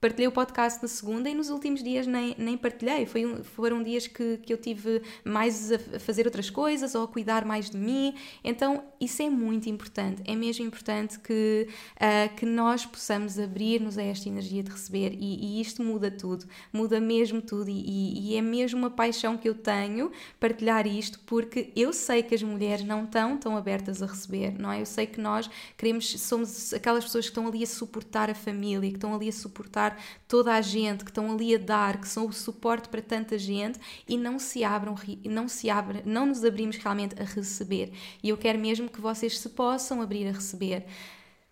[0.00, 3.04] partilhei o podcast na segunda e nos últimos dias nem, nem partilhei.
[3.04, 7.08] Foi um, foram dias que, que eu tive mais a fazer outras coisas ou a
[7.08, 8.14] cuidar mais de mim.
[8.42, 10.22] Então, isso é muito importante.
[10.24, 15.58] É mesmo importante que, uh, que nós possamos abrir-nos a esta energia de receber e,
[15.58, 16.46] e isto muda tudo.
[16.72, 21.70] Muda mesmo tudo e, e, é mesmo uma paixão que eu tenho partilhar isto porque
[21.76, 24.80] eu sei que as mulheres não estão tão abertas a receber, não é?
[24.80, 28.88] Eu sei que nós queremos, somos aquelas pessoas que estão ali a suportar a família,
[28.88, 29.89] que estão ali a suportar
[30.26, 33.78] toda a gente, que estão ali a dar, que são o suporte para tanta gente
[34.08, 37.92] e não se abram, não se abrem, não nos abrimos realmente a receber.
[38.22, 40.86] E eu quero mesmo que vocês se possam abrir a receber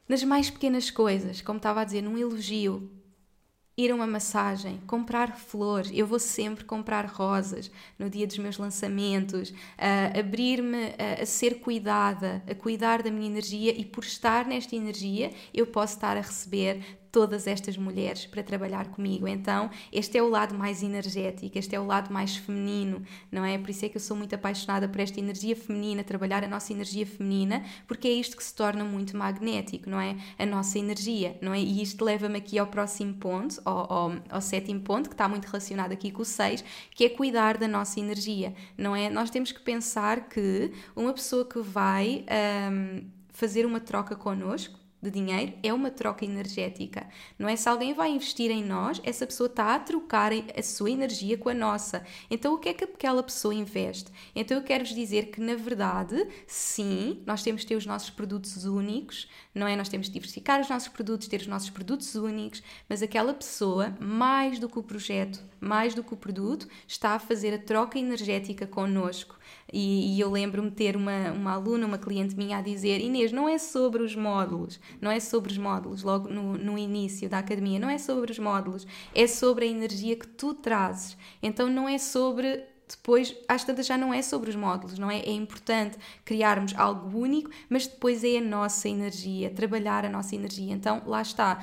[0.09, 2.91] nas mais pequenas coisas, como estava a dizer, num elogio,
[3.79, 5.89] ir a uma massagem, comprar flores.
[5.95, 9.55] Eu vou sempre comprar rosas no dia dos meus lançamentos,
[10.19, 15.31] abrir-me a, a ser cuidada, a cuidar da minha energia e por estar nesta energia
[15.55, 16.83] eu posso estar a receber
[17.19, 19.27] todas estas mulheres para trabalhar comigo.
[19.27, 23.59] Então, este é o lado mais energético, este é o lado mais feminino, não é?
[23.59, 26.73] Por isso é que eu sou muito apaixonada por esta energia feminina, trabalhar a nossa
[26.73, 30.17] energia feminina, porque é isto que se torna muito magnético, não é?
[30.39, 31.59] A nossa energia, não é?
[31.59, 35.47] E isto leva-me aqui ao próximo ponto, ao, ao, ao sétimo ponto, que está muito
[35.47, 39.11] relacionado aqui com o 6, que é cuidar da nossa energia, não é?
[39.11, 42.25] Nós temos que pensar que uma pessoa que vai
[42.71, 47.07] um, fazer uma troca connosco, de dinheiro é uma troca energética.
[47.39, 50.91] Não é se alguém vai investir em nós, essa pessoa está a trocar a sua
[50.91, 52.05] energia com a nossa.
[52.31, 54.11] Então, o que é que aquela pessoa investe?
[54.35, 58.65] Então, eu quero-vos dizer que, na verdade, sim, nós temos de ter os nossos produtos
[58.65, 59.77] únicos, não é?
[59.77, 63.97] Nós temos de diversificar os nossos produtos, ter os nossos produtos únicos, mas aquela pessoa,
[64.01, 67.99] mais do que o projeto, mais do que o produto, está a fazer a troca
[67.99, 69.39] energética connosco.
[69.73, 73.49] E, e eu lembro-me ter uma, uma aluna, uma cliente minha, a dizer: Inês, não
[73.49, 77.79] é sobre os módulos, não é sobre os módulos, logo no, no início da academia,
[77.79, 81.17] não é sobre os módulos, é sobre a energia que tu trazes.
[81.43, 85.19] Então não é sobre depois, às tantas, já não é sobre os módulos, não é?
[85.19, 90.73] É importante criarmos algo único, mas depois é a nossa energia, trabalhar a nossa energia.
[90.73, 91.63] Então, lá está.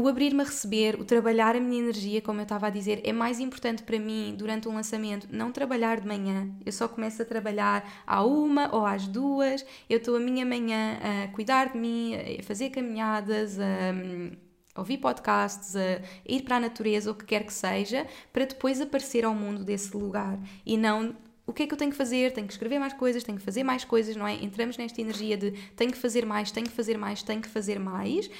[0.00, 3.12] O abrir-me a receber, o trabalhar a minha energia, como eu estava a dizer, é
[3.12, 6.50] mais importante para mim durante um lançamento não trabalhar de manhã.
[6.64, 9.64] Eu só começo a trabalhar à uma ou às duas.
[9.88, 15.76] Eu estou a minha manhã a cuidar de mim, a fazer caminhadas, a ouvir podcasts,
[15.76, 19.62] a ir para a natureza, o que quer que seja, para depois aparecer ao mundo
[19.64, 21.14] desse lugar e não
[21.46, 22.32] o que é que eu tenho que fazer?
[22.32, 24.34] Tenho que escrever mais coisas, tenho que fazer mais coisas, não é?
[24.34, 27.80] Entramos nesta energia de tenho que fazer mais, tenho que fazer mais, tenho que fazer
[27.80, 28.30] mais.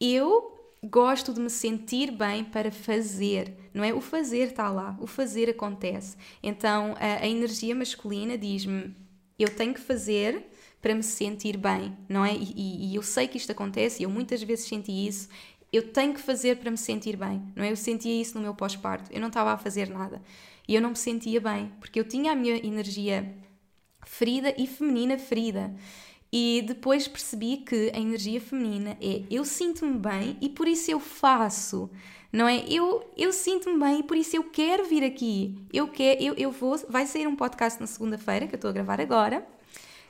[0.00, 3.92] Eu gosto de me sentir bem para fazer, não é?
[3.92, 6.16] O fazer está lá, o fazer acontece.
[6.42, 8.94] Então a, a energia masculina diz-me:
[9.38, 10.46] eu tenho que fazer
[10.80, 12.34] para me sentir bem, não é?
[12.34, 15.28] E, e, eu sei que isto acontece, e eu muitas vezes senti isso.
[15.72, 17.70] Eu tenho que fazer para me sentir bem, não é?
[17.70, 20.20] Eu sentia isso no meu pós-parto, eu não estava a fazer nada
[20.70, 23.34] e eu não me sentia bem, porque eu tinha a minha energia
[24.06, 25.74] ferida e feminina ferida.
[26.32, 31.00] E depois percebi que a energia feminina é eu sinto-me bem e por isso eu
[31.00, 31.90] faço.
[32.32, 32.64] Não é?
[32.68, 35.58] Eu, eu sinto-me bem e por isso eu quero vir aqui.
[35.72, 36.78] Eu quero, eu, eu vou.
[36.88, 39.44] Vai sair um podcast na segunda-feira, que eu estou a gravar agora,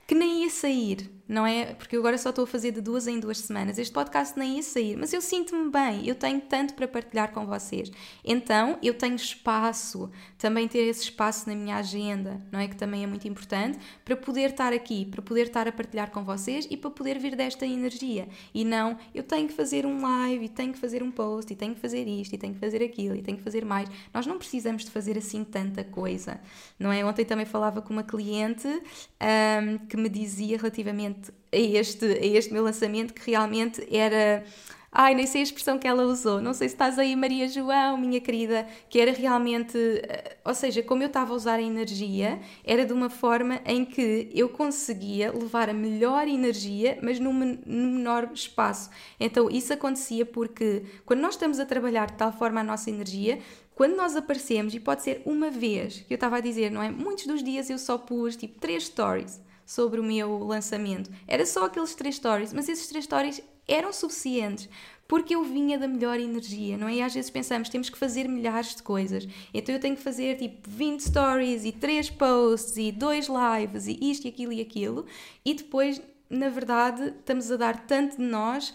[0.07, 1.75] que nem ia sair não é?
[1.75, 3.79] Porque eu agora só estou a fazer de duas em duas semanas.
[3.79, 7.47] Este podcast nem ia sair, mas eu sinto-me bem, eu tenho tanto para partilhar com
[7.47, 7.91] vocês.
[8.25, 12.67] Então eu tenho espaço, também ter esse espaço na minha agenda, não é?
[12.67, 16.25] Que também é muito importante, para poder estar aqui, para poder estar a partilhar com
[16.25, 18.29] vocês e para poder vir desta energia.
[18.53, 21.57] E não, eu tenho que fazer um live, e tenho que fazer um post, e
[21.57, 23.89] tenho que fazer isto, e tenho que fazer aquilo, e tenho que fazer mais.
[24.13, 26.41] Nós não precisamos de fazer assim tanta coisa,
[26.77, 27.05] não é?
[27.05, 31.20] Ontem também falava com uma cliente um, que me dizia relativamente
[31.53, 34.45] a este, a este meu lançamento que realmente era.
[34.93, 36.41] Ai, nem sei a expressão que ela usou.
[36.41, 39.79] Não sei se estás aí, Maria João, minha querida, que era realmente.
[39.79, 43.85] Eh, ou seja, como eu estava a usar a energia, era de uma forma em
[43.85, 47.33] que eu conseguia levar a melhor energia, mas num,
[47.65, 48.91] num menor espaço.
[49.21, 53.39] Então, isso acontecia porque quando nós estamos a trabalhar de tal forma a nossa energia,
[53.77, 56.91] quando nós aparecemos, e pode ser uma vez, que eu estava a dizer, não é?
[56.91, 59.41] Muitos dos dias eu só pus tipo três stories
[59.71, 61.09] sobre o meu lançamento.
[61.29, 64.69] Era só aqueles três stories, mas esses três stories eram suficientes
[65.07, 66.95] porque eu vinha da melhor energia, não é?
[66.95, 69.29] E às vezes pensamos, temos que fazer milhares de coisas.
[69.55, 73.97] Então eu tenho que fazer tipo 20 stories e 3 posts e 2 lives e
[74.11, 75.07] isto e aquilo e aquilo,
[75.45, 78.75] e depois, na verdade, estamos a dar tanto de nós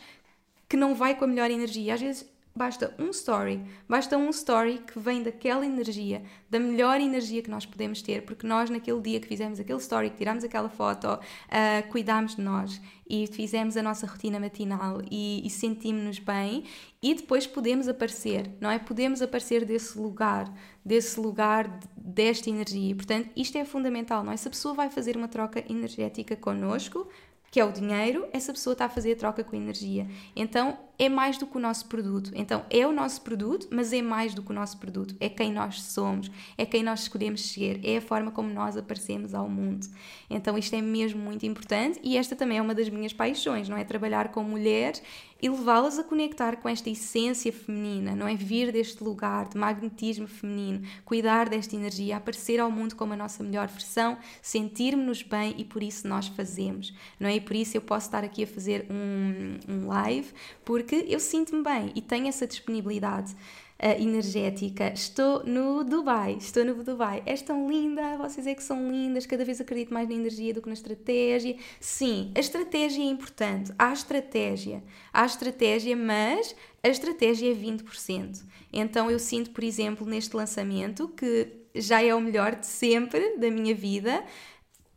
[0.69, 1.93] que não vai com a melhor energia.
[1.93, 7.41] Às vezes Basta um story, basta um story que vem daquela energia, da melhor energia
[7.41, 10.69] que nós podemos ter, porque nós, naquele dia que fizemos aquele story, que tiramos aquela
[10.69, 16.63] foto, uh, cuidámos de nós e fizemos a nossa rotina matinal e, e sentimos-nos bem
[17.03, 18.79] e depois podemos aparecer, não é?
[18.79, 20.49] Podemos aparecer desse lugar,
[20.83, 22.95] desse lugar, desta energia.
[22.95, 24.37] Portanto, isto é fundamental, não é?
[24.37, 27.05] Se a pessoa vai fazer uma troca energética connosco,
[27.55, 30.05] que é o dinheiro, essa pessoa está a fazer a troca com a energia.
[30.35, 32.29] Então é mais do que o nosso produto.
[32.35, 35.15] Então é o nosso produto, mas é mais do que o nosso produto.
[35.21, 39.33] É quem nós somos, é quem nós escolhemos ser, é a forma como nós aparecemos
[39.33, 39.87] ao mundo.
[40.29, 43.77] Então isto é mesmo muito importante e esta também é uma das minhas paixões, não
[43.77, 43.85] é?
[43.85, 45.01] Trabalhar com mulheres
[45.41, 48.35] e levá-las a conectar com esta essência feminina, não é?
[48.35, 53.43] Vir deste lugar de magnetismo feminino, cuidar desta energia, aparecer ao mundo como a nossa
[53.43, 57.35] melhor versão, sentirmos-nos bem e por isso nós fazemos, não é?
[57.35, 60.31] E por isso eu posso estar aqui a fazer um, um live,
[60.63, 63.35] porque eu sinto-me bem e tenho essa disponibilidade
[63.81, 64.91] uh, energética.
[64.93, 67.21] Estou no Dubai, estou no Dubai.
[67.25, 70.61] És tão linda, vocês é que são lindas, cada vez acredito mais na energia do
[70.61, 71.55] que na estratégia.
[71.79, 78.43] Sim, a estratégia é importante, há estratégia, há estratégia, mas a estratégia é 20%.
[78.71, 83.51] Então eu sinto, por exemplo, neste lançamento que já é o melhor de sempre da
[83.51, 84.23] minha vida.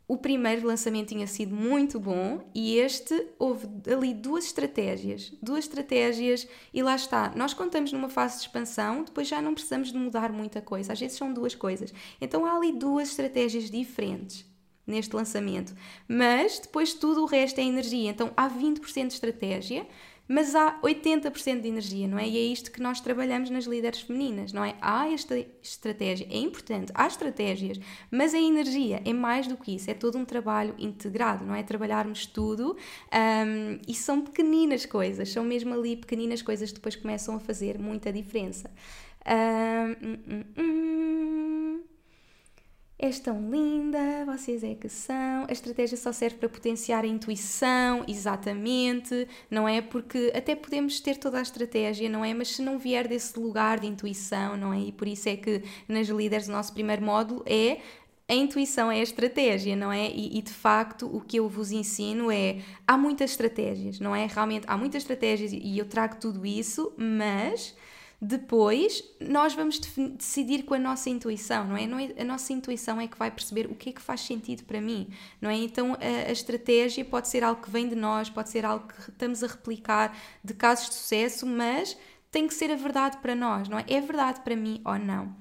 [0.09, 6.49] O primeiro lançamento tinha sido muito bom e este houve ali duas estratégias, duas estratégias
[6.73, 7.31] e lá está.
[7.37, 10.95] Nós contamos numa fase de expansão, depois já não precisamos de mudar muita coisa.
[10.95, 11.93] Às vezes são duas coisas.
[12.23, 14.47] Então há ali duas estratégias diferentes
[14.87, 15.75] neste lançamento,
[16.09, 18.09] mas depois tudo o resto é energia.
[18.09, 19.87] Então há 20% de estratégia,
[20.29, 22.29] mas há 80% de energia, não é?
[22.29, 24.77] E é isto que nós trabalhamos nas líderes femininas, não é?
[24.81, 29.91] Há esta estratégia, é importante, há estratégias, mas a energia é mais do que isso,
[29.91, 31.63] é todo um trabalho integrado, não é?
[31.63, 32.77] Trabalharmos tudo
[33.13, 37.79] um, e são pequeninas coisas, são mesmo ali pequeninas coisas que depois começam a fazer
[37.79, 38.71] muita diferença.
[39.27, 41.68] Um, hum, hum, hum.
[43.01, 45.47] És tão linda, vocês é que são.
[45.49, 49.81] A estratégia só serve para potenciar a intuição, exatamente, não é?
[49.81, 52.35] Porque até podemos ter toda a estratégia, não é?
[52.35, 54.81] Mas se não vier desse lugar de intuição, não é?
[54.81, 57.79] E por isso é que nas líderes o nosso primeiro módulo é
[58.29, 60.11] a intuição é a estratégia, não é?
[60.11, 64.27] E, e, de facto o que eu vos ensino é há muitas estratégias, não é?
[64.27, 67.75] Realmente há muitas estratégias e eu trago tudo isso, mas
[68.21, 69.79] depois nós vamos
[70.17, 71.87] decidir com a nossa intuição, não é?
[71.87, 72.15] não é?
[72.19, 75.09] A nossa intuição é que vai perceber o que é que faz sentido para mim,
[75.41, 75.57] não é?
[75.57, 79.11] Então a, a estratégia pode ser algo que vem de nós, pode ser algo que
[79.11, 81.97] estamos a replicar de casos de sucesso, mas
[82.31, 83.85] tem que ser a verdade para nós, não é?
[83.87, 85.35] É verdade para mim ou não?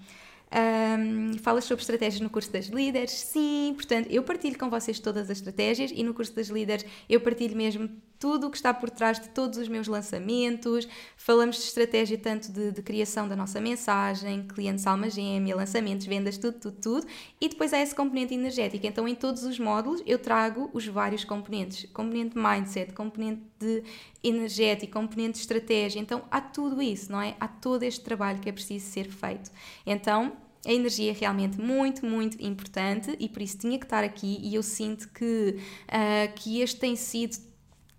[0.50, 3.12] Um, falas sobre estratégias no curso das líderes?
[3.12, 7.20] Sim, portanto, eu partilho com vocês todas as estratégias e no curso das líderes eu
[7.20, 7.90] partilho mesmo
[8.20, 10.88] tudo o que está por trás de todos os meus lançamentos.
[11.16, 16.38] Falamos de estratégia tanto de, de criação da nossa mensagem, clientes alma gêmea, lançamentos, vendas,
[16.38, 17.08] tudo, tudo, tudo.
[17.40, 18.86] E depois há esse componente energético.
[18.86, 23.84] Então, em todos os módulos, eu trago os vários componentes: componente mindset, componente de
[24.24, 26.00] energético, componente de estratégia.
[26.00, 27.36] Então, há tudo isso, não é?
[27.40, 29.52] Há todo este trabalho que é preciso ser feito.
[29.86, 30.34] Então,
[30.66, 34.54] a energia é realmente muito, muito importante e por isso tinha que estar aqui e
[34.56, 35.56] eu sinto que,
[35.88, 37.38] uh, que este tem sido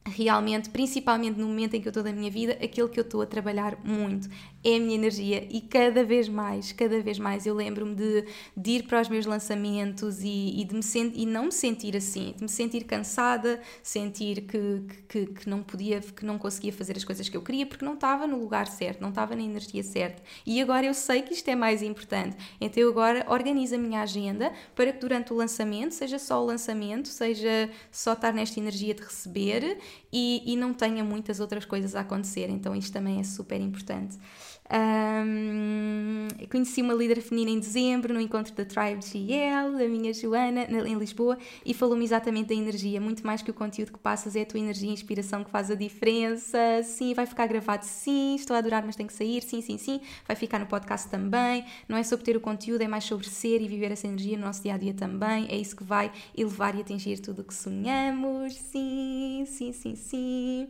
[0.08, 3.22] realmente, principalmente no momento em que eu estou da minha vida, aquilo que eu estou
[3.22, 4.28] a trabalhar muito
[4.64, 8.24] é a minha energia e cada vez mais, cada vez mais eu lembro-me de,
[8.56, 12.34] de, ir para os meus lançamentos e, e de me e não me sentir assim,
[12.36, 17.04] de me sentir cansada, sentir que, que, que, não podia, que não conseguia fazer as
[17.04, 20.22] coisas que eu queria porque não estava no lugar certo, não estava na energia certa.
[20.44, 22.36] E agora eu sei que isto é mais importante.
[22.60, 26.46] Então eu agora organizo a minha agenda para que durante o lançamento, seja só o
[26.46, 29.78] lançamento, seja só estar nesta energia de receber
[30.12, 32.48] e, e não tenha muitas outras coisas a acontecer.
[32.50, 34.16] Então isto também é super importante.
[34.70, 40.64] Um, conheci uma líder feminina em dezembro no encontro da Tribe GL, a minha Joana,
[40.64, 43.00] em Lisboa, e falou-me exatamente da energia.
[43.00, 45.70] Muito mais que o conteúdo que passas, é a tua energia e inspiração que faz
[45.70, 46.58] a diferença.
[46.84, 48.34] Sim, vai ficar gravado, sim.
[48.34, 49.42] Estou a adorar, mas tem que sair.
[49.42, 50.00] Sim, sim, sim.
[50.26, 51.64] Vai ficar no podcast também.
[51.88, 54.44] Não é sobre ter o conteúdo, é mais sobre ser e viver essa energia no
[54.44, 55.46] nosso dia a dia também.
[55.48, 58.54] É isso que vai elevar e atingir tudo o que sonhamos.
[58.54, 60.68] Sim, sim, sim, sim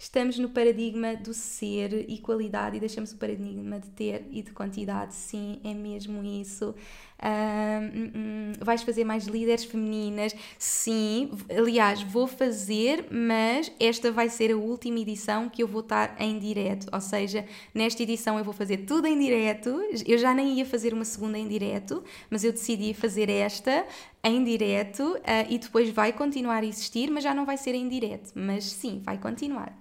[0.00, 4.50] estamos no paradigma do ser e qualidade e deixamos o paradigma de ter e de
[4.50, 5.14] quantidade.
[5.14, 6.74] Sim, é mesmo isso.
[7.22, 10.34] Um, vais fazer mais líderes femininas?
[10.58, 16.16] Sim, aliás, vou fazer, mas esta vai ser a última edição que eu vou estar
[16.18, 16.86] em direto.
[16.90, 17.44] Ou seja,
[17.74, 19.82] nesta edição eu vou fazer tudo em direto.
[20.06, 23.84] Eu já nem ia fazer uma segunda em direto, mas eu decidi fazer esta
[24.24, 27.86] em direto uh, e depois vai continuar a existir, mas já não vai ser em
[27.86, 28.32] direto.
[28.34, 29.78] Mas sim, vai continuar.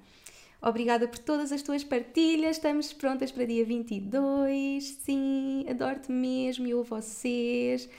[0.62, 2.57] Obrigada por todas as tuas partilhas.
[2.57, 4.84] Estamos prontas para dia 22.
[4.84, 7.89] Sim, adoro-te mesmo e eu vocês.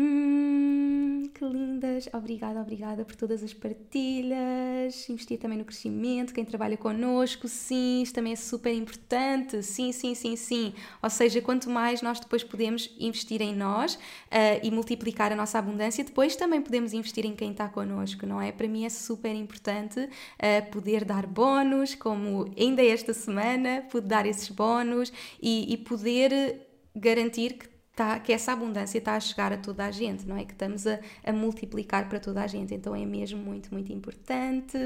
[0.00, 2.08] Hum, que lindas!
[2.12, 5.08] Obrigada, obrigada por todas as partilhas.
[5.08, 9.60] Investir também no crescimento, quem trabalha connosco, sim, isto também é super importante.
[9.62, 10.72] Sim, sim, sim, sim.
[11.02, 13.98] Ou seja, quanto mais nós depois podemos investir em nós uh,
[14.62, 18.52] e multiplicar a nossa abundância, depois também podemos investir em quem está connosco, não é?
[18.52, 24.26] Para mim é super importante uh, poder dar bónus, como ainda esta semana pude dar
[24.26, 29.56] esses bónus e, e poder garantir que tá, que essa abundância está a chegar a
[29.56, 30.44] toda a gente, não é?
[30.44, 32.72] Que estamos a, a, multiplicar para toda a gente.
[32.72, 34.78] Então é mesmo muito, muito importante.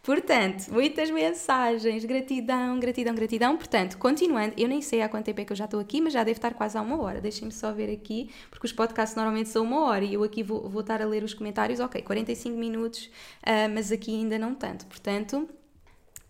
[0.00, 3.56] Portanto, muitas mensagens, gratidão, gratidão, gratidão.
[3.56, 6.12] Portanto, continuando, eu nem sei há quanto tempo é que eu já estou aqui, mas
[6.12, 7.20] já deve estar quase a uma hora.
[7.20, 10.68] Deixem-me só ver aqui, porque os podcasts normalmente são uma hora e eu aqui vou,
[10.68, 11.80] vou estar a ler os comentários.
[11.80, 13.06] Ok, 45 minutos,
[13.42, 14.86] uh, mas aqui ainda não tanto.
[14.86, 15.48] Portanto,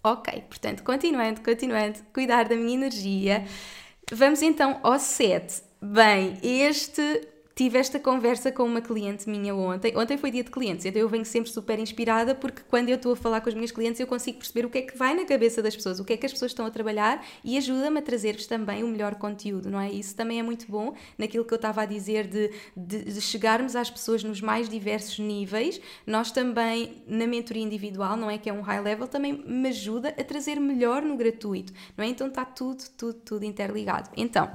[0.03, 0.45] ok.
[0.49, 3.45] Portanto, continuando, continuando, cuidar da minha energia.
[4.11, 9.97] Vamos então ao 7 Bem, este tive esta conversa com uma cliente minha ontem.
[9.97, 13.15] Ontem foi dia de clientes, então eu venho sempre super inspirada porque quando eu estou
[13.15, 15.25] a falar com os meus clientes eu consigo perceber o que é que vai na
[15.25, 18.03] cabeça das pessoas, o que é que as pessoas estão a trabalhar e ajuda-me a
[18.03, 19.91] trazer-vos também o melhor conteúdo, não é?
[19.91, 23.75] Isso também é muito bom naquilo que eu estava a dizer de, de, de chegarmos
[23.75, 25.81] às pessoas nos mais diversos níveis.
[26.07, 30.11] Nós também, na mentoria individual, não é que é um high level, também me ajuda
[30.11, 32.09] a trazer melhor no gratuito, não é?
[32.09, 34.11] Então está tudo, tudo, tudo interligado.
[34.15, 34.51] Então.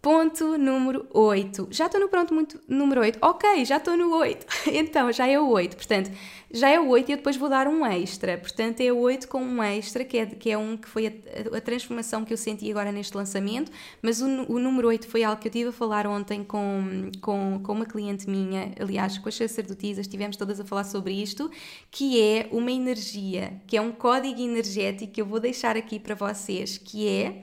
[0.00, 1.68] Ponto número 8.
[1.72, 3.18] Já estou no ponto muito, número 8.
[3.20, 4.46] Ok, já estou no 8.
[4.72, 5.76] então, já é o 8.
[5.76, 6.12] Portanto,
[6.52, 8.38] já é o 8 e eu depois vou dar um extra.
[8.38, 11.56] Portanto, é o 8 com um extra, que é, que é um que foi a,
[11.56, 13.72] a, transformação que eu senti agora neste lançamento.
[14.00, 17.60] Mas o, o número 8 foi algo que eu tive a falar ontem com, com,
[17.60, 21.50] com uma cliente minha, aliás, com as sacerdotisas, estivemos todas a falar sobre isto,
[21.90, 26.14] que é uma energia, que é um código energético que eu vou deixar aqui para
[26.14, 27.42] vocês, que é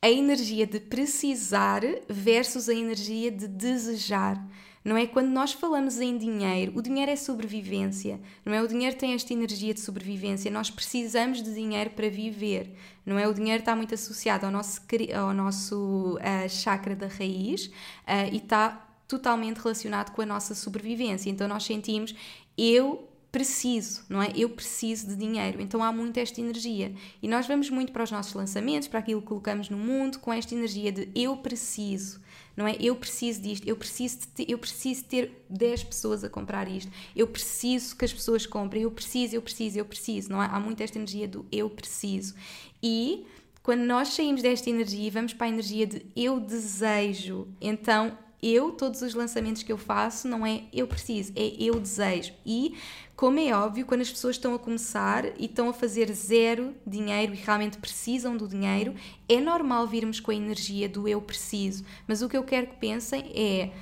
[0.00, 4.42] a energia de precisar versus a energia de desejar.
[4.84, 8.62] Não é quando nós falamos em dinheiro, o dinheiro é sobrevivência, não é?
[8.62, 12.74] O dinheiro tem esta energia de sobrevivência, nós precisamos de dinheiro para viver,
[13.04, 13.26] não é?
[13.26, 14.80] O dinheiro está muito associado ao nosso,
[15.14, 21.28] ao nosso uh, chakra da raiz uh, e está totalmente relacionado com a nossa sobrevivência.
[21.28, 22.14] Então nós sentimos
[22.56, 24.32] eu preciso, não é?
[24.34, 25.60] Eu preciso de dinheiro.
[25.60, 26.94] Então há muito esta energia.
[27.22, 30.32] E nós vamos muito para os nossos lançamentos, para aquilo que colocamos no mundo, com
[30.32, 32.20] esta energia de eu preciso,
[32.56, 32.76] não é?
[32.80, 37.26] Eu preciso disto, eu preciso, ter, eu preciso ter 10 pessoas a comprar isto, eu
[37.26, 40.46] preciso que as pessoas comprem, eu preciso, eu preciso, eu preciso, não é?
[40.46, 42.34] Há muito esta energia do eu preciso.
[42.82, 43.26] E
[43.62, 48.70] quando nós saímos desta energia e vamos para a energia de eu desejo, então eu,
[48.72, 52.32] todos os lançamentos que eu faço, não é eu preciso, é eu desejo.
[52.46, 52.76] E,
[53.18, 57.34] como é óbvio, quando as pessoas estão a começar e estão a fazer zero dinheiro
[57.34, 58.94] e realmente precisam do dinheiro,
[59.28, 61.84] é normal virmos com a energia do eu preciso.
[62.06, 63.72] Mas o que eu quero que pensem é.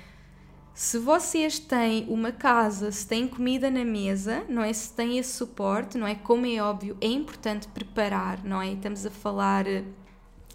[0.72, 4.72] Se vocês têm uma casa, se têm comida na mesa, não é?
[4.72, 6.14] Se têm esse suporte, não é?
[6.14, 8.72] Como é óbvio, é importante preparar, não é?
[8.72, 9.66] Estamos a falar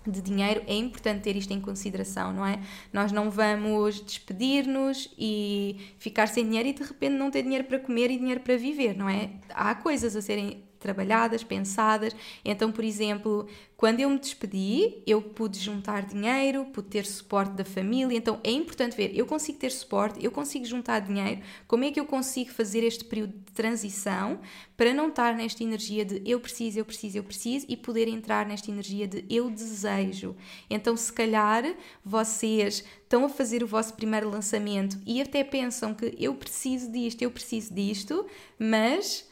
[0.06, 2.60] de dinheiro, é importante ter isto em consideração, não é?
[2.92, 7.80] Nós não vamos despedir-nos e ficar sem dinheiro e de repente não ter dinheiro para
[7.80, 9.32] comer e dinheiro para viver, não é?
[9.50, 12.14] Há coisas a serem trabalhadas, pensadas.
[12.44, 17.64] Então, por exemplo, quando eu me despedi, eu pude juntar dinheiro, pude ter suporte da
[17.64, 18.18] família.
[18.18, 21.42] Então, é importante ver, eu consigo ter suporte, eu consigo juntar dinheiro.
[21.68, 24.40] Como é que eu consigo fazer este período de transição
[24.78, 28.46] para não estar nesta energia de eu preciso, eu preciso, eu preciso e poder entrar
[28.46, 30.36] nesta energia de eu desejo.
[30.70, 31.64] Então, se calhar
[32.04, 37.22] vocês estão a fazer o vosso primeiro lançamento e até pensam que eu preciso disto,
[37.22, 38.26] eu preciso disto,
[38.58, 39.31] mas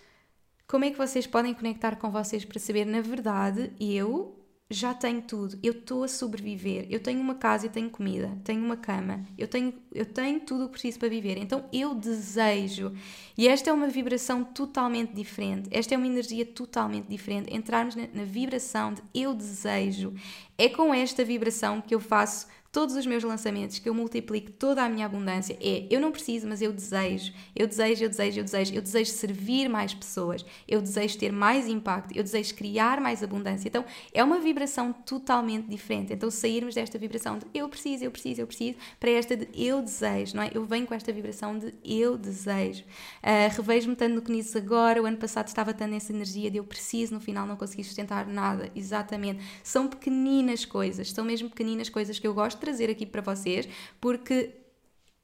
[0.70, 4.39] como é que vocês podem conectar com vocês para saber, na verdade, eu
[4.70, 8.63] já tenho tudo, eu estou a sobreviver, eu tenho uma casa, eu tenho comida, tenho
[8.63, 12.93] uma cama, eu tenho, eu tenho tudo o que preciso para viver, então eu desejo.
[13.36, 17.51] E esta é uma vibração totalmente diferente, esta é uma energia totalmente diferente.
[17.51, 20.13] Entrarmos na, na vibração de eu desejo.
[20.55, 24.84] É com esta vibração que eu faço todos os meus lançamentos, que eu multiplique toda
[24.84, 28.43] a minha abundância, é eu não preciso, mas eu desejo, eu desejo, eu desejo, eu
[28.43, 33.24] desejo, eu desejo servir mais pessoas, eu desejo ter mais impacto, eu desejo criar mais
[33.24, 33.67] abundância.
[33.67, 36.13] Então é uma vibração totalmente diferente.
[36.13, 39.82] Então sairmos desta vibração de eu preciso, eu preciso, eu preciso, para esta de eu
[39.82, 40.51] desejo, não é?
[40.53, 42.84] Eu venho com esta vibração de eu desejo.
[43.24, 46.57] Uh, Revejo-me tanto no que nisso agora, o ano passado estava tanto nessa energia de
[46.57, 49.43] eu preciso, no final não consegui sustentar nada, exatamente.
[49.63, 53.68] São pequeninas coisas, são mesmo pequeninas coisas que eu gosto trazer aqui para vocês,
[53.99, 54.55] porque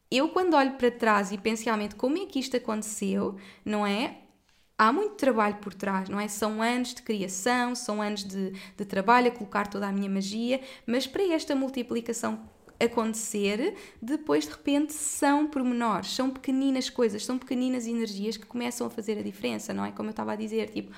[0.10, 4.18] eu quando olho para trás e penso realmente como é que isto aconteceu, não é?
[4.78, 6.28] Há muito trabalho por trás, não é?
[6.28, 10.60] São anos de criação, são anos de, de trabalho a colocar toda a minha magia,
[10.86, 17.88] mas para esta multiplicação acontecer, depois de repente são pormenores, são pequeninas coisas, são pequeninas
[17.88, 19.92] energias que começam a fazer a diferença, não é?
[19.92, 20.92] Como eu estava a dizer, tipo,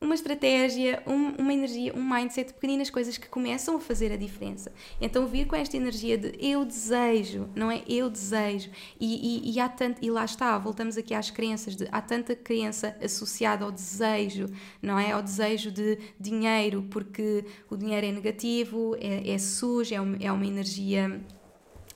[0.00, 4.72] uma estratégia, um, uma energia, um mindset, pequeninas coisas que começam a fazer a diferença.
[5.00, 8.70] Então vir com esta energia de eu desejo, não é eu desejo,
[9.00, 12.36] e, e, e há tanto, e lá está, voltamos aqui às crenças, de, há tanta
[12.36, 14.46] crença associada ao desejo,
[14.82, 15.12] não é?
[15.12, 20.30] Ao desejo de dinheiro, porque o dinheiro é negativo, é, é sujo, é uma, é
[20.30, 21.20] uma energia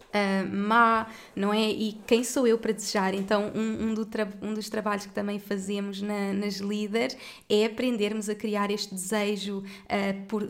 [0.08, 1.70] uh, má, não é?
[1.70, 3.14] E quem sou eu para desejar?
[3.14, 4.08] Então, um, um, do
[4.42, 7.16] um dos trabalhos que também fazemos na, nas líderes
[7.48, 10.42] é aprendermos a criar este desejo uh, por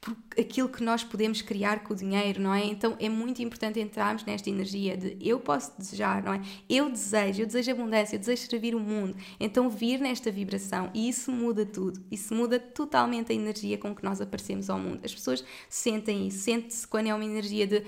[0.00, 2.64] por aquilo que nós podemos criar com o dinheiro, não é?
[2.64, 6.40] Então é muito importante entrarmos nesta energia de eu posso desejar, não é?
[6.68, 9.16] Eu desejo, eu desejo abundância, eu desejo servir o mundo.
[9.40, 12.00] Então vir nesta vibração e isso muda tudo.
[12.10, 15.00] Isso muda totalmente a energia com que nós aparecemos ao mundo.
[15.04, 17.82] As pessoas sentem isso, sente-se quando é uma energia de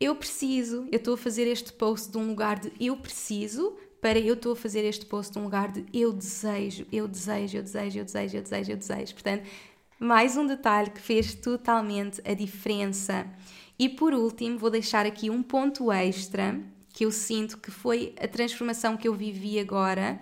[0.00, 4.18] eu preciso, eu estou a fazer este post de um lugar de eu preciso, para
[4.18, 7.62] eu estou a fazer este post de um lugar de eu desejo, eu desejo, eu
[7.62, 9.14] desejo, eu desejo, eu desejo, eu desejo.
[9.14, 9.48] Portanto,
[9.98, 13.26] mais um detalhe que fez totalmente a diferença.
[13.78, 16.60] E por último, vou deixar aqui um ponto extra
[16.92, 20.20] que eu sinto que foi a transformação que eu vivi agora,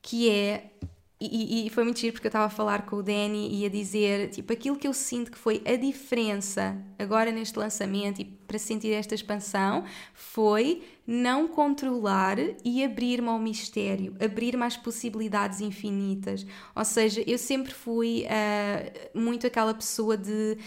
[0.00, 0.70] que é
[1.18, 3.70] e, e, foi muito giro porque eu estava a falar com o Danny e a
[3.70, 8.58] dizer, tipo, aquilo que eu sinto que foi a diferença agora neste lançamento e para
[8.58, 16.46] sentir esta expansão foi não controlar e abrir-me ao mistério, abrir-me às possibilidades infinitas.
[16.74, 20.58] Ou seja, eu sempre fui uh, muito aquela pessoa de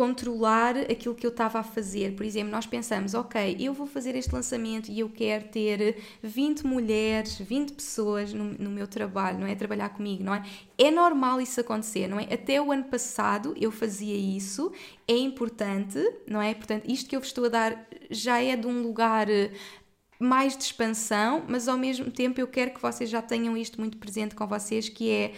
[0.00, 2.16] controlar aquilo que eu estava a fazer.
[2.16, 6.66] Por exemplo, nós pensamos, ok, eu vou fazer este lançamento e eu quero ter 20
[6.66, 9.54] mulheres, 20 pessoas no, no, meu trabalho, não é?
[9.54, 10.42] Trabalhar comigo, não é?
[10.78, 12.32] É normal isso acontecer, não é?
[12.32, 14.72] Até o ano passado eu fazia isso,
[15.06, 16.54] é importante, não é?
[16.54, 19.52] Portanto, isto que eu vos estou a dar já é de um lugar eh,
[20.18, 23.98] mais de expansão, mas ao mesmo tempo eu quero que vocês já tenham isto muito
[23.98, 25.34] presente com vocês, que é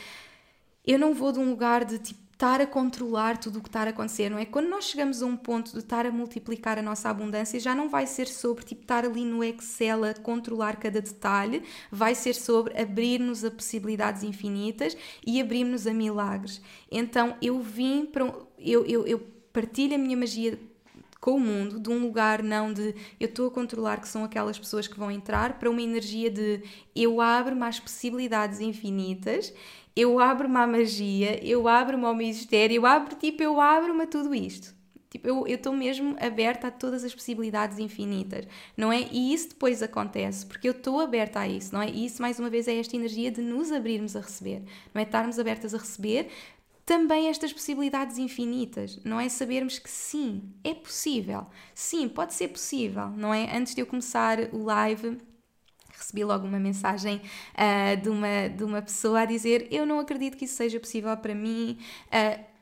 [0.87, 3.85] eu não vou de um lugar de tipo estar a controlar tudo o que está
[3.85, 4.45] a acontecer, não é?
[4.45, 7.89] Quando nós chegamos a um ponto de estar a multiplicar a nossa abundância, já não
[7.89, 12.77] vai ser sobre tipo, estar ali no Excel a controlar cada detalhe, vai ser sobre
[12.77, 16.61] abrir-nos a possibilidades infinitas e abrir-nos a milagres.
[16.91, 18.25] Então eu vim para.
[18.59, 19.21] Eu, eu, eu
[19.53, 20.59] partilho a minha magia
[21.21, 24.59] com o mundo, de um lugar não de eu estou a controlar que são aquelas
[24.59, 26.65] pessoas que vão entrar, para uma energia de
[26.97, 29.55] eu abro-me às possibilidades infinitas
[29.95, 34.35] eu abro-me à magia, eu abro-me ao mistério, eu abro, tipo, eu abro-me a tudo
[34.35, 34.75] isto.
[35.11, 39.07] Tipo, eu estou mesmo aberta a todas as possibilidades infinitas, não é?
[39.13, 41.91] E isso depois acontece, porque eu estou aberta a isso, não é?
[41.91, 44.63] E isso, mais uma vez, é esta energia de nos abrirmos a receber,
[44.95, 45.05] não é?
[45.05, 46.31] Estarmos abertas a receber
[46.87, 49.29] também estas possibilidades infinitas, não é?
[49.29, 53.55] Sabermos que sim, é possível, sim, pode ser possível, não é?
[53.55, 55.19] Antes de eu começar o live,
[56.03, 57.21] recebi logo uma mensagem
[57.55, 61.17] uh, de, uma, de uma pessoa a dizer: Eu não acredito que isso seja possível
[61.17, 61.79] para mim.
[62.09, 62.53] Uh,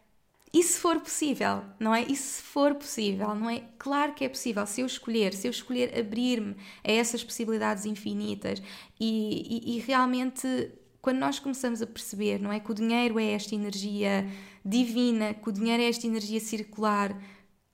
[0.53, 2.03] e se for possível, não é?
[2.03, 3.63] E se for possível, não é?
[3.79, 4.67] Claro que é possível.
[4.67, 8.61] Se eu escolher, se eu escolher abrir-me a essas possibilidades infinitas
[8.99, 12.61] e, e, e realmente quando nós começamos a perceber, não é?
[12.61, 14.29] Que o dinheiro é esta energia
[14.65, 17.17] divina, que o dinheiro é esta energia circular,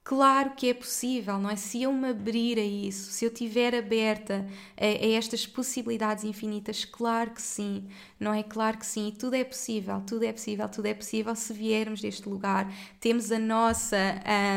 [0.07, 1.57] Claro que é possível, não é?
[1.57, 4.46] Se eu me abrir a isso, se eu estiver aberta
[4.76, 7.88] a, a, estas possibilidades infinitas, claro que sim,
[8.20, 8.44] não é?
[8.44, 12.28] Claro que sim, tudo é possível, tudo é possível, tudo é possível se viermos deste
[12.28, 12.72] lugar.
[13.00, 13.96] Temos a nossa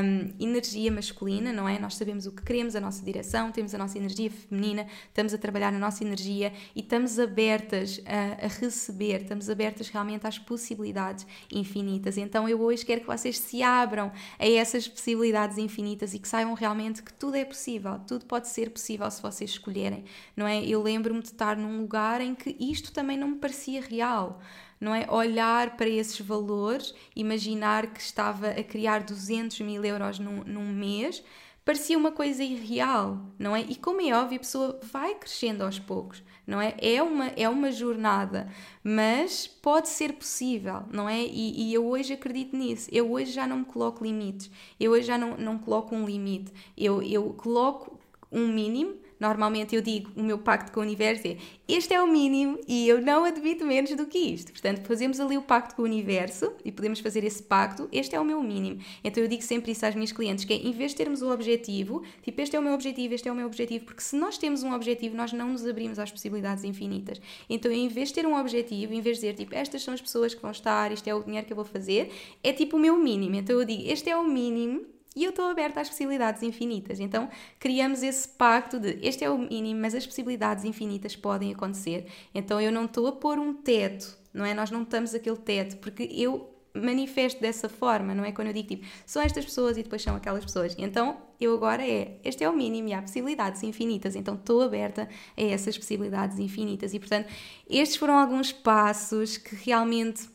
[0.04, 1.80] um, energia masculina, não é?
[1.80, 5.38] Nós sabemos o que queremos, a nossa direção, temos a nossa energia feminina, estamos a
[5.40, 11.26] trabalhar na nossa energia e estamos abertas a, a receber, estamos abertas realmente às possibilidades
[11.52, 12.20] infinitas.
[12.20, 16.28] Então eu hoje quero que vocês se abram a essas possibilidades possibilidades infinitas e que
[16.28, 20.04] saibam realmente que tudo é possível, tudo pode ser possível se vocês escolherem,
[20.36, 20.64] não é?
[20.64, 24.42] Eu lembro-me de estar num lugar em que isto também não me parecia real,
[24.80, 25.10] não é?
[25.10, 31.24] Olhar para esses valores, imaginar que estava a criar 200 mil euros num, num mês,
[31.64, 33.62] parecia uma coisa irreal, não é?
[33.62, 36.76] E como é óbvio, a pessoa vai crescendo aos poucos não é?
[36.82, 38.50] É uma, é uma jornada,
[38.84, 41.22] mas pode ser possível, não é?
[41.22, 42.90] E, e, eu hoje acredito nisso.
[42.92, 46.52] Eu hoje já não me coloco limites, eu hoje já não, não coloco um limite,
[46.76, 48.00] eu, eu coloco
[48.32, 52.08] um mínimo Normalmente eu digo, o meu pacto com o universo é este é o
[52.08, 54.52] mínimo e eu não admito menos do que isto.
[54.52, 58.20] Portanto, fazemos ali o pacto com o universo e podemos fazer esse pacto, este é
[58.20, 58.80] o meu mínimo.
[59.04, 61.32] Então eu digo sempre isso às minhas clientes, que é, em vez de termos o
[61.32, 64.38] objetivo, tipo, este é o meu objetivo, este é o meu objetivo, porque se nós
[64.38, 67.22] temos um objetivo, nós não nos abrimos às possibilidades infinitas.
[67.50, 70.02] Então, em vez de ter um objetivo, em vez de dizer, tipo, estas são as
[70.02, 72.12] pessoas que vão estar, isto é o dinheiro que eu vou fazer,
[72.44, 73.36] é tipo o meu mínimo.
[73.36, 77.00] Então eu digo, este é o mínimo e eu estou aberta às possibilidades infinitas.
[77.00, 77.30] Então
[77.60, 82.08] criamos esse pacto de este é o mínimo, mas as possibilidades infinitas podem acontecer.
[82.34, 84.54] Então eu não estou a pôr um teto, não é?
[84.54, 88.32] Nós não estamos aquele teto, porque eu manifesto dessa forma, não é?
[88.32, 90.76] Quando eu digo tipo, são estas pessoas e depois são aquelas pessoas.
[90.78, 95.10] Então eu agora é, este é o mínimo e há possibilidades infinitas, então estou aberta
[95.36, 96.94] a essas possibilidades infinitas.
[96.94, 97.28] E portanto,
[97.70, 100.30] estes foram alguns passos que realmente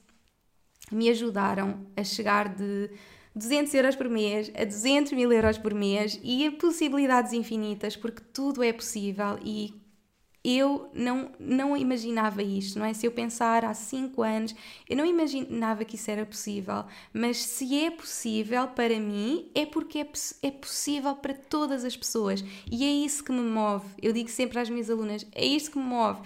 [0.90, 2.90] me ajudaram a chegar de
[3.34, 8.22] 200 euros por mês a 200 mil euros por mês e a possibilidades infinitas, porque
[8.32, 9.74] tudo é possível e
[10.44, 12.92] eu não, não imaginava isto, não é?
[12.92, 14.54] Se eu pensar há 5 anos,
[14.86, 20.00] eu não imaginava que isso era possível, mas se é possível para mim, é porque
[20.00, 20.08] é,
[20.42, 23.86] é possível para todas as pessoas e é isso que me move.
[24.02, 26.20] Eu digo sempre às minhas alunas: é isto que me move.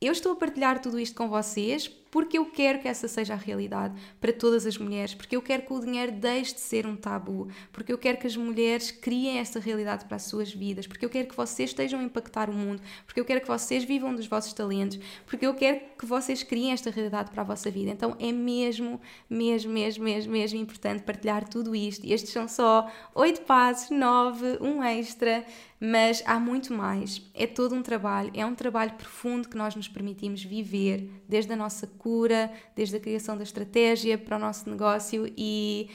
[0.00, 3.36] Eu estou a partilhar tudo isto com vocês porque eu quero que essa seja a
[3.36, 6.94] realidade para todas as mulheres, porque eu quero que o dinheiro deixe de ser um
[6.94, 11.04] tabu, porque eu quero que as mulheres criem esta realidade para as suas vidas, porque
[11.04, 14.14] eu quero que vocês estejam a impactar o mundo, porque eu quero que vocês vivam
[14.14, 17.90] dos vossos talentos, porque eu quero que vocês criem esta realidade para a vossa vida.
[17.90, 22.06] Então é mesmo, mesmo, mesmo, mesmo, mesmo importante partilhar tudo isto.
[22.06, 25.44] Estes são só oito passos, nove, um extra
[25.84, 27.20] mas há muito mais.
[27.34, 31.56] É todo um trabalho, é um trabalho profundo que nós nos permitimos viver, desde a
[31.56, 35.88] nossa cura, desde a criação da estratégia para o nosso negócio e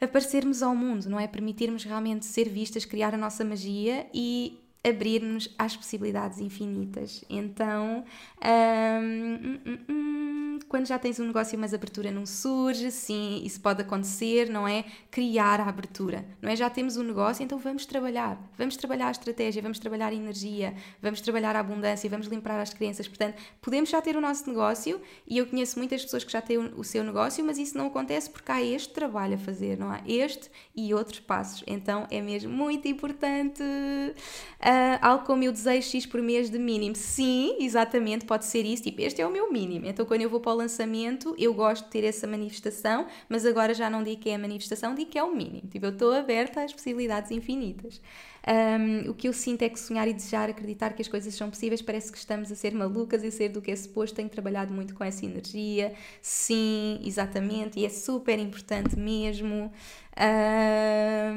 [0.00, 1.26] aparecermos ao mundo, não é?
[1.28, 7.24] Permitirmos realmente ser vistas, criar a nossa magia e abrir-nos às possibilidades infinitas.
[7.30, 8.04] Então,
[8.44, 13.60] hum, hum, hum, quando já tens um negócio, mas a abertura não surge, sim, isso
[13.60, 14.84] pode acontecer, não é?
[15.10, 16.56] Criar a abertura, não é?
[16.56, 20.74] Já temos um negócio, então vamos trabalhar, vamos trabalhar a estratégia, vamos trabalhar a energia,
[21.00, 23.08] vamos trabalhar a abundância, vamos limpar as crenças.
[23.08, 26.58] Portanto, podemos já ter o nosso negócio e eu conheço muitas pessoas que já têm
[26.58, 30.02] o seu negócio, mas isso não acontece porque há este trabalho a fazer, não há?
[30.06, 31.62] Este e outros passos.
[31.66, 33.62] Então, é mesmo muito importante.
[33.62, 36.94] Uh, uh, algo como eu desejo X por mês de mínimo.
[36.96, 38.82] Sim, exatamente, pode ser isso.
[38.82, 39.86] Tipo, este é o meu mínimo.
[39.86, 43.72] Então, quando eu vou para o lançamento, eu gosto de ter essa manifestação, mas agora
[43.72, 45.68] já não digo que é a manifestação, digo que é o mínimo.
[45.68, 48.00] Tipo, eu estou aberta às possibilidades infinitas.
[48.46, 51.48] Um, o que eu sinto é que sonhar e desejar, acreditar que as coisas são
[51.48, 54.16] possíveis, parece que estamos a ser malucas e a ser do que é suposto.
[54.16, 55.94] Tenho trabalhado muito com essa energia.
[56.20, 59.72] Sim, exatamente, e é super importante mesmo.
[60.14, 61.34] Uh,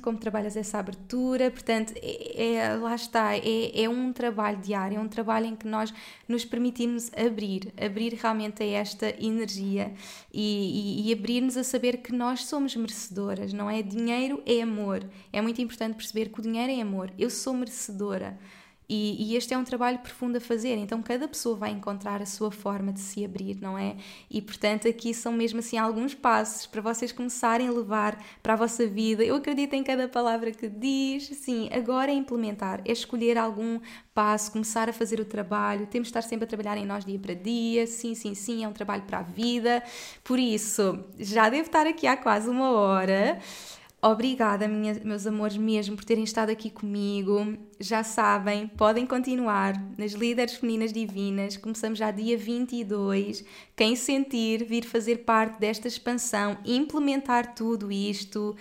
[0.00, 5.00] como trabalhas essa abertura, portanto, é, é, lá está, é, é um trabalho diário, é
[5.00, 5.92] um trabalho em que nós
[6.26, 9.92] nos permitimos abrir, abrir realmente a esta energia
[10.32, 13.82] e, e, e abrir-nos a saber que nós somos merecedoras, não é?
[13.82, 18.38] Dinheiro é amor, é muito importante perceber que o dinheiro é amor, eu sou merecedora.
[18.88, 22.26] E, e, este é um trabalho profundo a fazer, então cada pessoa vai encontrar a
[22.26, 23.96] sua forma de se abrir, não é?
[24.30, 28.56] E portanto, aqui são mesmo assim alguns passos para vocês começarem a levar para a
[28.56, 29.24] vossa vida.
[29.24, 33.80] Eu acredito em cada palavra que diz, sim, agora é implementar, é escolher algum
[34.12, 35.86] passo, começar a fazer o trabalho.
[35.86, 38.68] Temos de estar sempre a trabalhar em nós dia para dia, sim, sim, sim, é
[38.68, 39.82] um trabalho para a vida.
[40.22, 43.40] Por isso, já devo estar aqui há quase uma hora.
[44.04, 47.56] Obrigada, minha, meus amores, mesmo por terem estado aqui comigo.
[47.78, 51.56] Já sabem, podem continuar nas Líderes Femininas Divinas.
[51.56, 53.44] Começamos já dia 22.
[53.76, 58.56] Quem sentir vir fazer parte desta expansão, implementar tudo isto,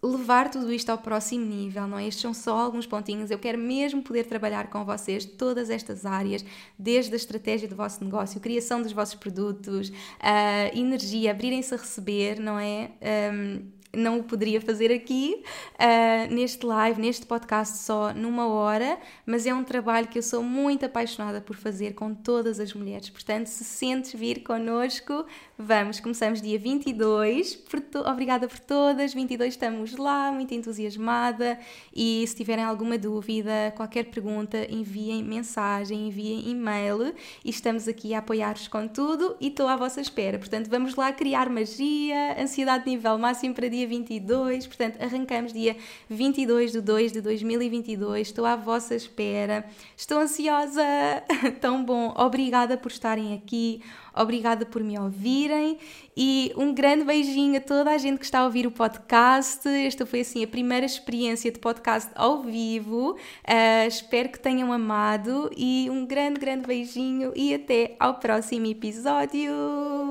[0.00, 2.06] levar tudo isto ao próximo nível, não é?
[2.06, 3.28] Estes são só alguns pontinhos.
[3.28, 6.44] Eu quero mesmo poder trabalhar com vocês todas estas áreas,
[6.78, 12.38] desde a estratégia do vosso negócio, criação dos vossos produtos, uh, energia, abrirem-se a receber,
[12.38, 12.92] não é?
[13.32, 15.42] Um, não o poderia fazer aqui,
[15.74, 20.42] uh, neste live, neste podcast, só numa hora, mas é um trabalho que eu sou
[20.42, 23.08] muito apaixonada por fazer com todas as mulheres.
[23.10, 25.24] Portanto, se sentes vir connosco,
[25.58, 26.00] vamos.
[26.00, 27.56] Começamos dia 22.
[27.56, 29.14] Por Obrigada por todas.
[29.14, 31.58] 22 estamos lá, muito entusiasmada.
[31.94, 37.14] E se tiverem alguma dúvida, qualquer pergunta, enviem mensagem, enviem e-mail.
[37.44, 40.38] E estamos aqui a apoiar-vos com tudo e estou à vossa espera.
[40.38, 45.76] Portanto, vamos lá criar magia, ansiedade nível máximo para dia 22, portanto, arrancamos dia
[46.08, 48.28] 22 de 2 de 2022.
[48.28, 49.64] Estou à vossa espera,
[49.96, 50.82] estou ansiosa,
[51.60, 52.14] tão bom.
[52.16, 53.80] Obrigada por estarem aqui,
[54.14, 55.78] obrigada por me ouvirem
[56.16, 59.68] e um grande beijinho a toda a gente que está a ouvir o podcast.
[59.68, 63.12] Esta foi assim a primeira experiência de podcast ao vivo.
[63.12, 70.10] Uh, espero que tenham amado e um grande, grande beijinho e até ao próximo episódio.